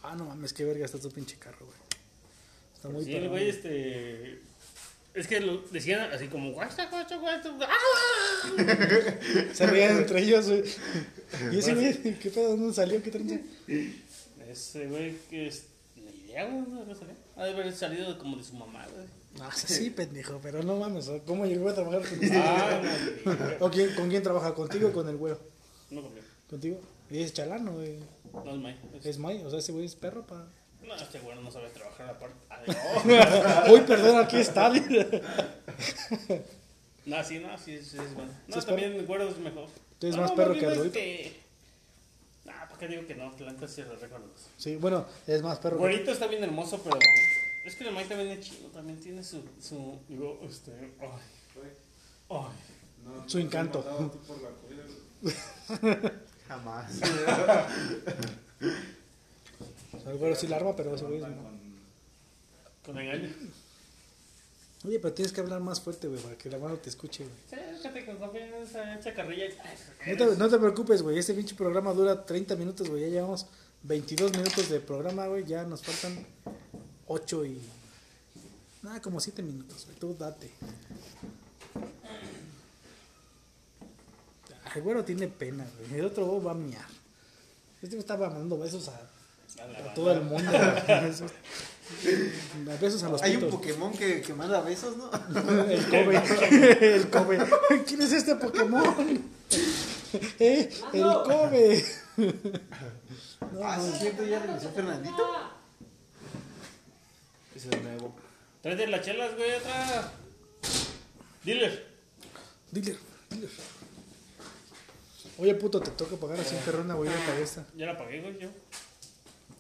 Ah, 0.02 0.14
no 0.16 0.24
mames, 0.24 0.52
qué 0.52 0.64
verga 0.64 0.84
está 0.84 0.98
tu 0.98 1.10
pinche 1.10 1.36
carro, 1.36 1.66
güey. 1.66 1.78
Está 2.74 2.88
muy 2.88 3.04
Sí, 3.04 3.14
el 3.14 3.28
güey, 3.28 3.48
este. 3.48 4.40
Es 5.14 5.26
que 5.26 5.40
lo 5.40 5.58
decían 5.70 6.10
así 6.10 6.26
como, 6.28 6.52
guasta, 6.52 6.88
guasta. 6.88 7.18
¡Ah! 7.60 8.54
Se 9.52 9.66
rían 9.66 9.98
entre 9.98 10.22
ellos, 10.22 10.48
güey. 10.48 10.64
Y 11.52 11.58
ese 11.58 11.74
güey, 11.74 12.18
¿qué 12.18 12.30
pedo? 12.30 12.56
¿Dónde 12.56 12.74
salió? 12.74 13.02
¿Qué 13.02 13.10
tranza? 13.10 13.38
Ese 14.50 14.86
güey 14.86 15.16
que 15.30 15.48
es. 15.48 15.64
Ni 15.96 16.30
idea, 16.30 16.46
güey, 16.46 16.86
no 16.86 16.94
sé. 16.94 17.04
Ha 17.36 17.44
de 17.44 17.50
haber 17.52 17.72
salido 17.72 18.18
como 18.18 18.36
de 18.36 18.44
su 18.44 18.54
mamá, 18.54 18.86
güey. 18.94 19.06
Ah, 19.40 19.50
sí, 19.54 19.88
pendejo, 19.90 20.38
pero 20.42 20.62
no 20.62 20.76
mames, 20.76 21.10
¿cómo 21.26 21.46
llegó 21.46 21.70
a 21.70 21.74
trabajar 21.74 22.02
con 22.02 22.18
Ah, 22.34 22.80
no, 23.60 23.66
¿O 23.66 23.70
quién, 23.70 23.94
con 23.94 24.08
quién 24.10 24.22
trabaja? 24.22 24.54
¿Contigo 24.54 24.88
o 24.88 24.92
con 24.92 25.08
el 25.08 25.16
güero? 25.16 25.40
no 25.90 26.02
conmigo. 26.02 26.26
¿Contigo? 26.50 26.80
Y 27.10 27.22
es 27.22 27.32
chalano, 27.32 27.72
güey. 27.72 27.98
No 28.32 28.50
es 28.54 28.58
May. 28.58 28.76
Es- 28.98 29.06
Es 29.06 29.18
May, 29.18 29.42
o 29.44 29.50
sea, 29.50 29.58
ese 29.58 29.72
güey 29.72 29.84
es 29.86 29.94
perro 29.94 30.26
pa. 30.26 30.46
No, 30.86 30.94
este 30.96 31.20
güey 31.20 31.38
no 31.42 31.50
sabe 31.50 31.68
trabajar 31.70 32.10
aparte. 32.10 32.34
Ah, 32.50 33.66
Uy, 33.72 33.80
perdón, 33.82 34.18
aquí 34.22 34.36
está. 34.38 34.68
no. 34.68 34.74
sí, 37.24 37.38
no, 37.38 37.58
sí, 37.58 37.78
sí 37.82 37.96
es 37.98 38.14
bueno. 38.14 38.30
No, 38.48 38.52
¿Sí 38.54 38.58
es 38.58 38.66
también 38.66 38.92
el 38.94 39.06
güero 39.06 39.28
es 39.28 39.38
mejor. 39.38 39.66
¿Tú 39.98 40.06
eres 40.06 40.16
No, 40.16 40.22
más 40.22 40.32
perro 40.32 40.54
que 40.54 40.66
Arturito? 40.66 40.98
este... 40.98 41.32
Nah, 42.44 42.68
¿por 42.68 42.78
qué 42.78 42.88
digo 42.88 43.06
que 43.06 43.14
no? 43.14 43.34
Que 43.36 43.44
la 43.44 43.52
neta 43.52 43.68
sí 43.68 43.82
bueno, 44.76 45.06
es 45.26 45.42
más 45.42 45.58
perro. 45.58 45.76
que- 45.76 45.80
Güerito 45.80 46.10
está 46.12 46.26
bien 46.26 46.42
hermoso, 46.42 46.80
pero 46.82 46.98
es 47.64 47.74
que 47.76 47.84
el 47.88 47.94
Mike 47.94 48.08
también 48.08 48.30
es 48.30 48.40
chino, 48.46 48.68
también 48.68 48.98
tiene 49.00 49.22
su, 49.22 49.42
su, 49.60 50.00
digo, 50.08 50.40
este, 50.42 50.72
ay, 51.00 51.08
ay, 52.30 53.28
Su 53.28 53.38
encanto. 53.38 53.84
Jamás. 56.48 57.00
O 59.92 60.00
sea, 60.00 60.12
el 60.12 60.18
güero 60.18 60.34
sí 60.34 60.46
la 60.48 60.56
arma, 60.56 60.74
pero 60.74 60.94
güey 61.06 61.18
es. 61.22 61.24
con 62.84 62.98
engaño. 62.98 63.28
Oye, 64.84 64.98
pero 64.98 65.14
tienes 65.14 65.32
que 65.32 65.40
hablar 65.40 65.60
más 65.60 65.80
fuerte, 65.80 66.08
güey, 66.08 66.20
para 66.20 66.36
que 66.36 66.50
la 66.50 66.58
mano 66.58 66.76
te 66.76 66.90
escuche, 66.90 67.24
güey. 67.24 67.36
Sí, 67.48 67.76
fíjate 67.76 68.04
que 68.04 68.62
esa. 68.62 68.96
No 70.06 70.16
te, 70.16 70.36
no 70.36 70.48
te 70.48 70.58
preocupes, 70.58 71.02
güey. 71.02 71.18
Este 71.18 71.34
pinche 71.34 71.54
programa 71.54 71.92
dura 71.92 72.24
30 72.24 72.56
minutos, 72.56 72.88
güey. 72.88 73.02
Ya 73.02 73.08
llevamos 73.08 73.46
22 73.84 74.32
minutos 74.32 74.68
de 74.68 74.80
programa, 74.80 75.26
güey. 75.28 75.44
Ya 75.44 75.62
nos 75.64 75.82
faltan 75.82 76.26
8 77.06 77.44
y. 77.46 77.60
Nada, 78.82 79.00
como 79.00 79.20
7 79.20 79.40
minutos, 79.42 79.84
güey. 79.86 79.98
Tú 79.98 80.16
date. 80.18 80.50
El 84.74 84.82
güero 84.82 85.04
tiene 85.04 85.28
pena, 85.28 85.64
güey. 85.78 86.00
El 86.00 86.06
otro 86.06 86.26
güey 86.26 86.44
va 86.44 86.50
a 86.52 86.54
miar. 86.54 86.88
Este 87.76 87.94
güey 87.94 88.00
estaba 88.00 88.28
mandando 88.30 88.58
besos 88.58 88.88
a, 88.88 89.00
A 89.60 89.94
todo 89.94 90.12
el 90.12 90.22
mundo. 90.22 90.50
Besos, 92.80 93.02
a 93.02 93.08
los 93.08 93.22
Hay 93.22 93.36
un. 93.36 93.50
Pokémon 93.50 93.92
que, 93.92 94.22
que 94.22 94.34
manda 94.34 94.60
besos, 94.62 94.96
¿no? 94.96 95.10
El 95.70 95.86
Kobe. 95.88 96.22
El 96.96 97.10
Kobe. 97.10 97.38
¿Quién 97.86 98.02
es 98.02 98.12
este 98.12 98.36
Pokémon? 98.36 98.84
¿Eh? 100.38 100.70
El 100.92 101.02
Kobe. 101.02 101.84
ah, 103.62 103.78
sí, 103.80 103.90
es 103.92 103.98
cierto, 103.98 104.24
ya 104.24 104.38
regresó 104.38 104.70
Fernandito. 104.70 105.22
Eso 107.54 107.68
es 107.70 107.82
nuevo. 107.82 108.14
Tráete 108.62 108.86
las 108.86 109.04
chelas, 109.04 109.36
güey, 109.36 109.52
atrás. 109.52 110.06
Dealer. 111.44 111.86
Dealer, 112.70 112.96
dealer. 113.28 113.50
Oye, 115.38 115.54
puto, 115.56 115.80
te 115.80 115.90
toca 115.90 116.16
pagar 116.16 116.40
así 116.40 116.54
perrona, 116.64 116.94
güey. 116.94 117.10
Yo 117.10 117.16
ya 117.18 117.26
pagué 117.26 117.42
esta. 117.42 117.66
Ya 117.76 117.86
la 117.86 117.98
pagué, 117.98 118.20
güey, 118.20 118.38
yo. 118.38 118.48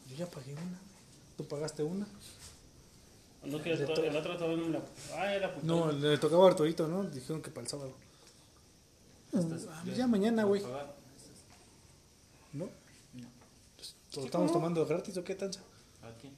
Yo 0.08 0.16
ya 0.16 0.26
pagué 0.26 0.52
una. 0.52 0.91
¿Tú 1.42 1.48
pagaste 1.48 1.82
una? 1.82 2.06
No, 3.44 3.60
que 3.60 3.72
el, 3.72 3.84
todo. 3.84 4.04
el 4.04 4.16
otro 4.16 4.36
todavía 4.36 4.58
no 4.58 4.66
me 4.68 4.78
la. 4.78 4.84
Ah, 5.16 5.34
la. 5.40 5.52
No, 5.64 5.90
le 5.90 6.16
tocaba 6.18 6.44
a 6.44 6.50
Arturito, 6.50 6.86
¿no? 6.86 7.02
Dijeron 7.02 7.42
que 7.42 7.50
para 7.50 7.62
el 7.62 7.68
sábado. 7.68 7.92
Ah, 9.34 9.82
ya 9.96 10.06
mañana, 10.06 10.44
güey. 10.44 10.62
¿No? 12.52 12.68
¿Lo 14.14 14.24
estamos 14.24 14.52
tomando 14.52 14.86
gratis 14.86 15.16
o 15.16 15.24
qué 15.24 15.34
tanza? 15.34 15.60
Aquí. 16.02 16.30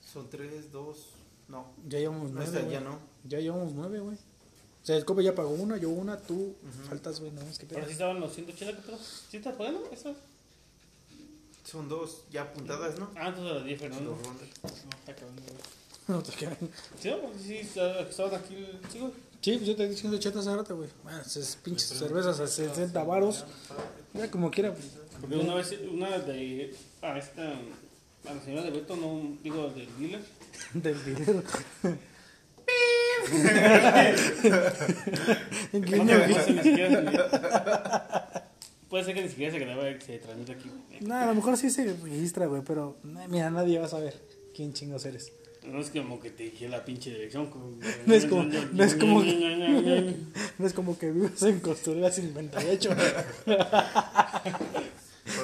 Son 0.00 0.30
tres, 0.30 0.72
dos. 0.72 1.08
No. 1.48 1.66
Ya 1.86 1.98
llevamos 1.98 2.30
No, 2.30 2.40
nueve. 2.40 2.68
ya 2.70 2.80
no. 2.80 2.98
Ya 3.24 3.40
llevamos 3.40 3.74
nueve, 3.74 4.00
güey. 4.00 4.16
O 4.16 4.86
sea, 4.86 4.96
el 4.96 5.04
Kobe 5.04 5.22
ya 5.22 5.34
pagó 5.34 5.50
una, 5.50 5.76
yo 5.76 5.90
una, 5.90 6.16
tú 6.16 6.54
faltas, 6.88 7.20
güey, 7.20 7.32
no 7.32 7.42
es 7.42 7.58
que 7.58 7.66
Pero 7.66 7.84
sí 7.84 7.92
estaban 7.92 8.20
los 8.20 8.32
180 8.32 8.76
que 8.80 8.86
pedo. 8.86 8.98
¿Sí 9.28 9.36
estás 9.36 9.54
pagando? 9.56 9.84
¿Esas? 9.92 10.16
Son 11.70 11.88
dos 11.88 12.22
ya 12.30 12.42
apuntadas, 12.42 12.98
¿no? 12.98 13.10
Ah, 13.16 13.28
entonces 13.28 13.54
las 13.56 13.64
10, 13.64 13.80
Fernando. 13.80 14.16
No, 14.22 14.32
está 14.98 15.14
cabrón, 15.14 15.36
güey. 15.36 15.56
No 16.08 16.22
te 16.22 16.30
quedan. 16.32 16.56
Sí, 17.00 17.10
porque 17.20 17.38
sí, 17.40 17.56
estaban 17.58 18.34
aquí. 18.36 18.64
Sí, 18.92 18.98
güey. 19.00 19.12
Sí, 19.40 19.52
pues 19.56 19.66
yo 19.66 19.74
te 19.76 19.88
dije 19.88 20.00
180 20.02 20.38
hace 20.38 20.54
rato, 20.56 20.76
güey. 20.76 20.88
Bueno, 21.02 21.20
esas 21.20 21.56
pinches 21.56 21.88
cervezas 21.88 22.38
a 22.38 22.46
60 22.46 23.02
varos. 23.02 23.44
Ya 24.14 24.30
como 24.30 24.50
quiera. 24.52 24.72
pues. 24.72 24.86
Porque 25.20 25.34
una 25.36 25.54
vez, 25.56 25.74
una 25.90 26.16
de. 26.18 26.74
A 27.02 27.18
esta. 27.18 27.42
A 28.28 28.34
la 28.34 28.40
señora 28.40 28.62
de 28.62 28.70
Beto, 28.70 28.94
no 28.96 29.36
digo 29.42 29.68
del 29.70 29.88
dealer. 29.98 30.20
Del 30.74 30.96
Guiño, 35.84 36.16
guiño. 36.26 36.40
se 36.44 36.52
ni 36.52 36.62
siquiera 36.62 36.90
se- 36.90 38.40
Puede 38.96 39.04
ser 39.04 39.14
que 39.14 39.22
ni 39.24 39.28
siquiera 39.28 39.52
se 39.52 39.58
graba, 39.58 39.82
se 40.00 40.16
transmite 40.18 40.52
aquí. 40.52 40.70
No, 41.02 41.14
a 41.16 41.26
lo 41.26 41.34
mejor 41.34 41.58
sí 41.58 41.68
se 41.68 41.84
registra, 42.02 42.46
güey, 42.46 42.62
pero 42.66 42.96
eh, 43.04 43.26
mira, 43.28 43.50
nadie 43.50 43.78
va 43.78 43.84
a 43.84 43.88
saber 43.90 44.14
quién 44.54 44.72
chingos 44.72 45.04
eres. 45.04 45.34
No 45.66 45.82
es 45.82 45.90
como 45.90 46.18
que 46.18 46.30
te 46.30 46.44
dije 46.44 46.66
la 46.66 46.82
pinche 46.82 47.10
dirección. 47.10 47.50
como- 47.50 47.76
No 48.06 48.14
es 48.14 48.24
como- 48.24 48.44
no 48.44 48.84
es 48.84 48.94
como 48.94 49.22
No 49.22 50.66
es 50.66 50.72
como 50.72 50.98
que 50.98 51.10
vives 51.12 51.42
en 51.42 51.60
Costurera 51.60 52.10
58. 52.10 52.88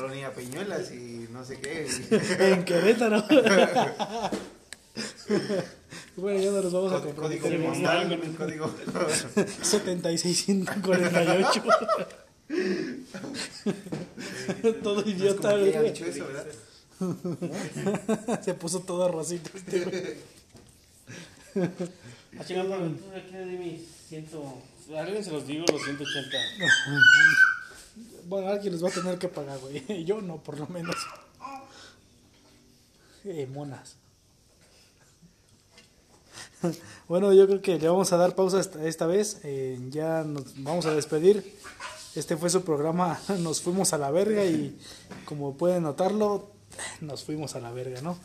Colonia 0.00 0.32
Peñuelas 0.32 0.90
y 0.90 1.28
no 1.30 1.44
sé 1.44 1.58
qué. 1.60 1.86
en 2.54 2.64
Querétaro. 2.64 3.22
bueno, 6.16 6.40
ya 6.40 6.50
no 6.52 6.62
nos 6.62 6.72
vamos 6.72 6.92
a 6.94 7.00
Código, 7.00 7.14
comprometer. 7.16 7.42
código 7.42 7.68
postal, 7.68 8.18
código. 8.38 8.70
7648. 9.60 11.62
todo 14.82 15.08
idiota, 15.08 15.56
No 15.56 15.58
es 15.58 15.62
como 15.62 15.64
que 15.64 15.68
haya 15.68 15.80
güey. 15.80 15.92
dicho 15.92 16.04
eso, 16.06 16.26
¿verdad? 16.26 16.46
Se 18.44 18.54
puso 18.54 18.80
todo 18.80 19.08
rosito 19.08 19.50
este 19.54 19.80
güey. 19.80 20.16
Ah, 22.38 22.44
chinga, 22.46 22.62
pero 22.62 22.88
tú 22.92 23.10
de 23.10 23.16
aquí 23.18 23.34
de 23.34 23.44
mis 23.44 23.82
ciento... 24.08 24.58
A 24.96 25.00
alguien 25.00 25.22
se 25.22 25.30
los 25.30 25.46
digo 25.46 25.66
los 25.70 25.82
180. 25.84 26.38
Bueno, 28.24 28.48
alguien 28.48 28.72
les 28.72 28.82
va 28.82 28.88
a 28.88 28.92
tener 28.92 29.18
que 29.18 29.28
pagar, 29.28 29.58
güey. 29.58 30.02
Yo 30.06 30.22
no, 30.22 30.38
por 30.38 30.58
lo 30.58 30.66
menos. 30.68 30.96
Eh, 33.24 33.46
monas. 33.52 33.96
Bueno, 37.06 37.34
yo 37.34 37.46
creo 37.46 37.60
que 37.60 37.78
le 37.78 37.86
vamos 37.88 38.10
a 38.14 38.16
dar 38.16 38.34
pausa 38.34 38.58
esta, 38.58 38.82
esta 38.86 39.06
vez. 39.06 39.40
Eh, 39.44 39.78
ya 39.90 40.24
nos 40.24 40.54
vamos 40.62 40.86
a 40.86 40.94
despedir. 40.94 41.54
Este 42.14 42.36
fue 42.36 42.50
su 42.50 42.62
programa. 42.62 43.18
Nos 43.38 43.60
fuimos 43.60 43.92
a 43.92 43.98
la 43.98 44.10
verga 44.10 44.44
y 44.44 44.78
como 45.24 45.56
pueden 45.56 45.84
notarlo, 45.84 46.50
nos 47.00 47.22
fuimos 47.24 47.54
a 47.54 47.60
la 47.60 47.70
verga, 47.70 48.00
¿no? 48.00 48.16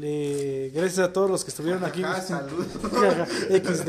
Eh, 0.00 0.70
gracias 0.74 0.98
a 0.98 1.12
todos 1.12 1.30
los 1.30 1.44
que 1.44 1.50
estuvieron 1.50 1.84
aquí. 1.84 2.02
Ajá, 2.02 2.20
salud. 2.20 2.66
XD. 2.66 3.88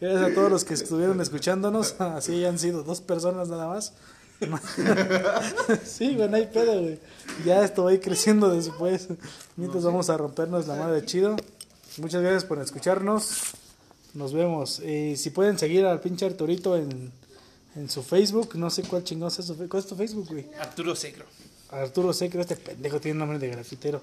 Gracias 0.00 0.30
a 0.30 0.34
todos 0.34 0.50
los 0.50 0.64
que 0.64 0.74
estuvieron 0.74 1.20
escuchándonos. 1.20 1.96
Así 2.00 2.36
hayan 2.36 2.58
sido 2.58 2.82
dos 2.82 3.00
personas 3.00 3.48
nada 3.48 3.68
más. 3.68 3.92
Sí, 5.84 6.14
güey, 6.14 6.28
no 6.28 6.36
hay 6.36 6.46
pedo, 6.46 6.80
güey. 6.80 6.98
Ya 7.44 7.62
esto 7.62 7.84
va 7.84 7.90
a 7.90 7.92
ir 7.92 8.00
creciendo 8.00 8.48
después. 8.48 9.08
Mientras 9.56 9.84
vamos 9.84 10.08
a 10.08 10.16
rompernos 10.16 10.66
la 10.66 10.76
madre 10.76 11.04
chido. 11.04 11.36
Muchas 11.98 12.22
gracias 12.22 12.44
por 12.44 12.58
escucharnos. 12.58 13.52
Nos 14.14 14.32
vemos. 14.32 14.80
Eh, 14.82 15.14
si 15.16 15.30
pueden 15.30 15.58
seguir 15.58 15.84
al 15.86 16.00
pinche 16.00 16.26
Arturito 16.26 16.76
en, 16.76 17.12
en 17.76 17.90
su 17.90 18.02
Facebook. 18.02 18.56
No 18.56 18.70
sé 18.70 18.82
cuál 18.82 19.04
chingón 19.04 19.28
es 19.28 19.34
su 19.34 19.56
¿Cuál 19.68 19.82
es 19.82 19.88
tu 19.88 19.96
Facebook, 19.96 20.28
güey? 20.28 20.46
Arturo 20.58 20.94
Segro. 20.94 21.24
Arturo 21.70 22.12
Secro, 22.12 22.40
este 22.40 22.56
pendejo 22.56 23.00
tiene 23.00 23.18
nombre 23.18 23.38
de 23.38 23.48
grafitero. 23.48 24.02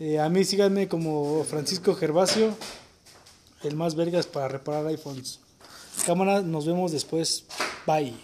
Eh, 0.00 0.18
a 0.18 0.28
mí 0.28 0.44
síganme 0.44 0.88
como 0.88 1.44
Francisco 1.44 1.94
Gervasio, 1.94 2.54
el 3.62 3.76
más 3.76 3.94
vergas 3.94 4.26
para 4.26 4.48
reparar 4.48 4.86
iPhones. 4.86 5.40
Cámara, 6.06 6.42
nos 6.42 6.66
vemos 6.66 6.92
después. 6.92 7.44
Bye. 7.86 8.14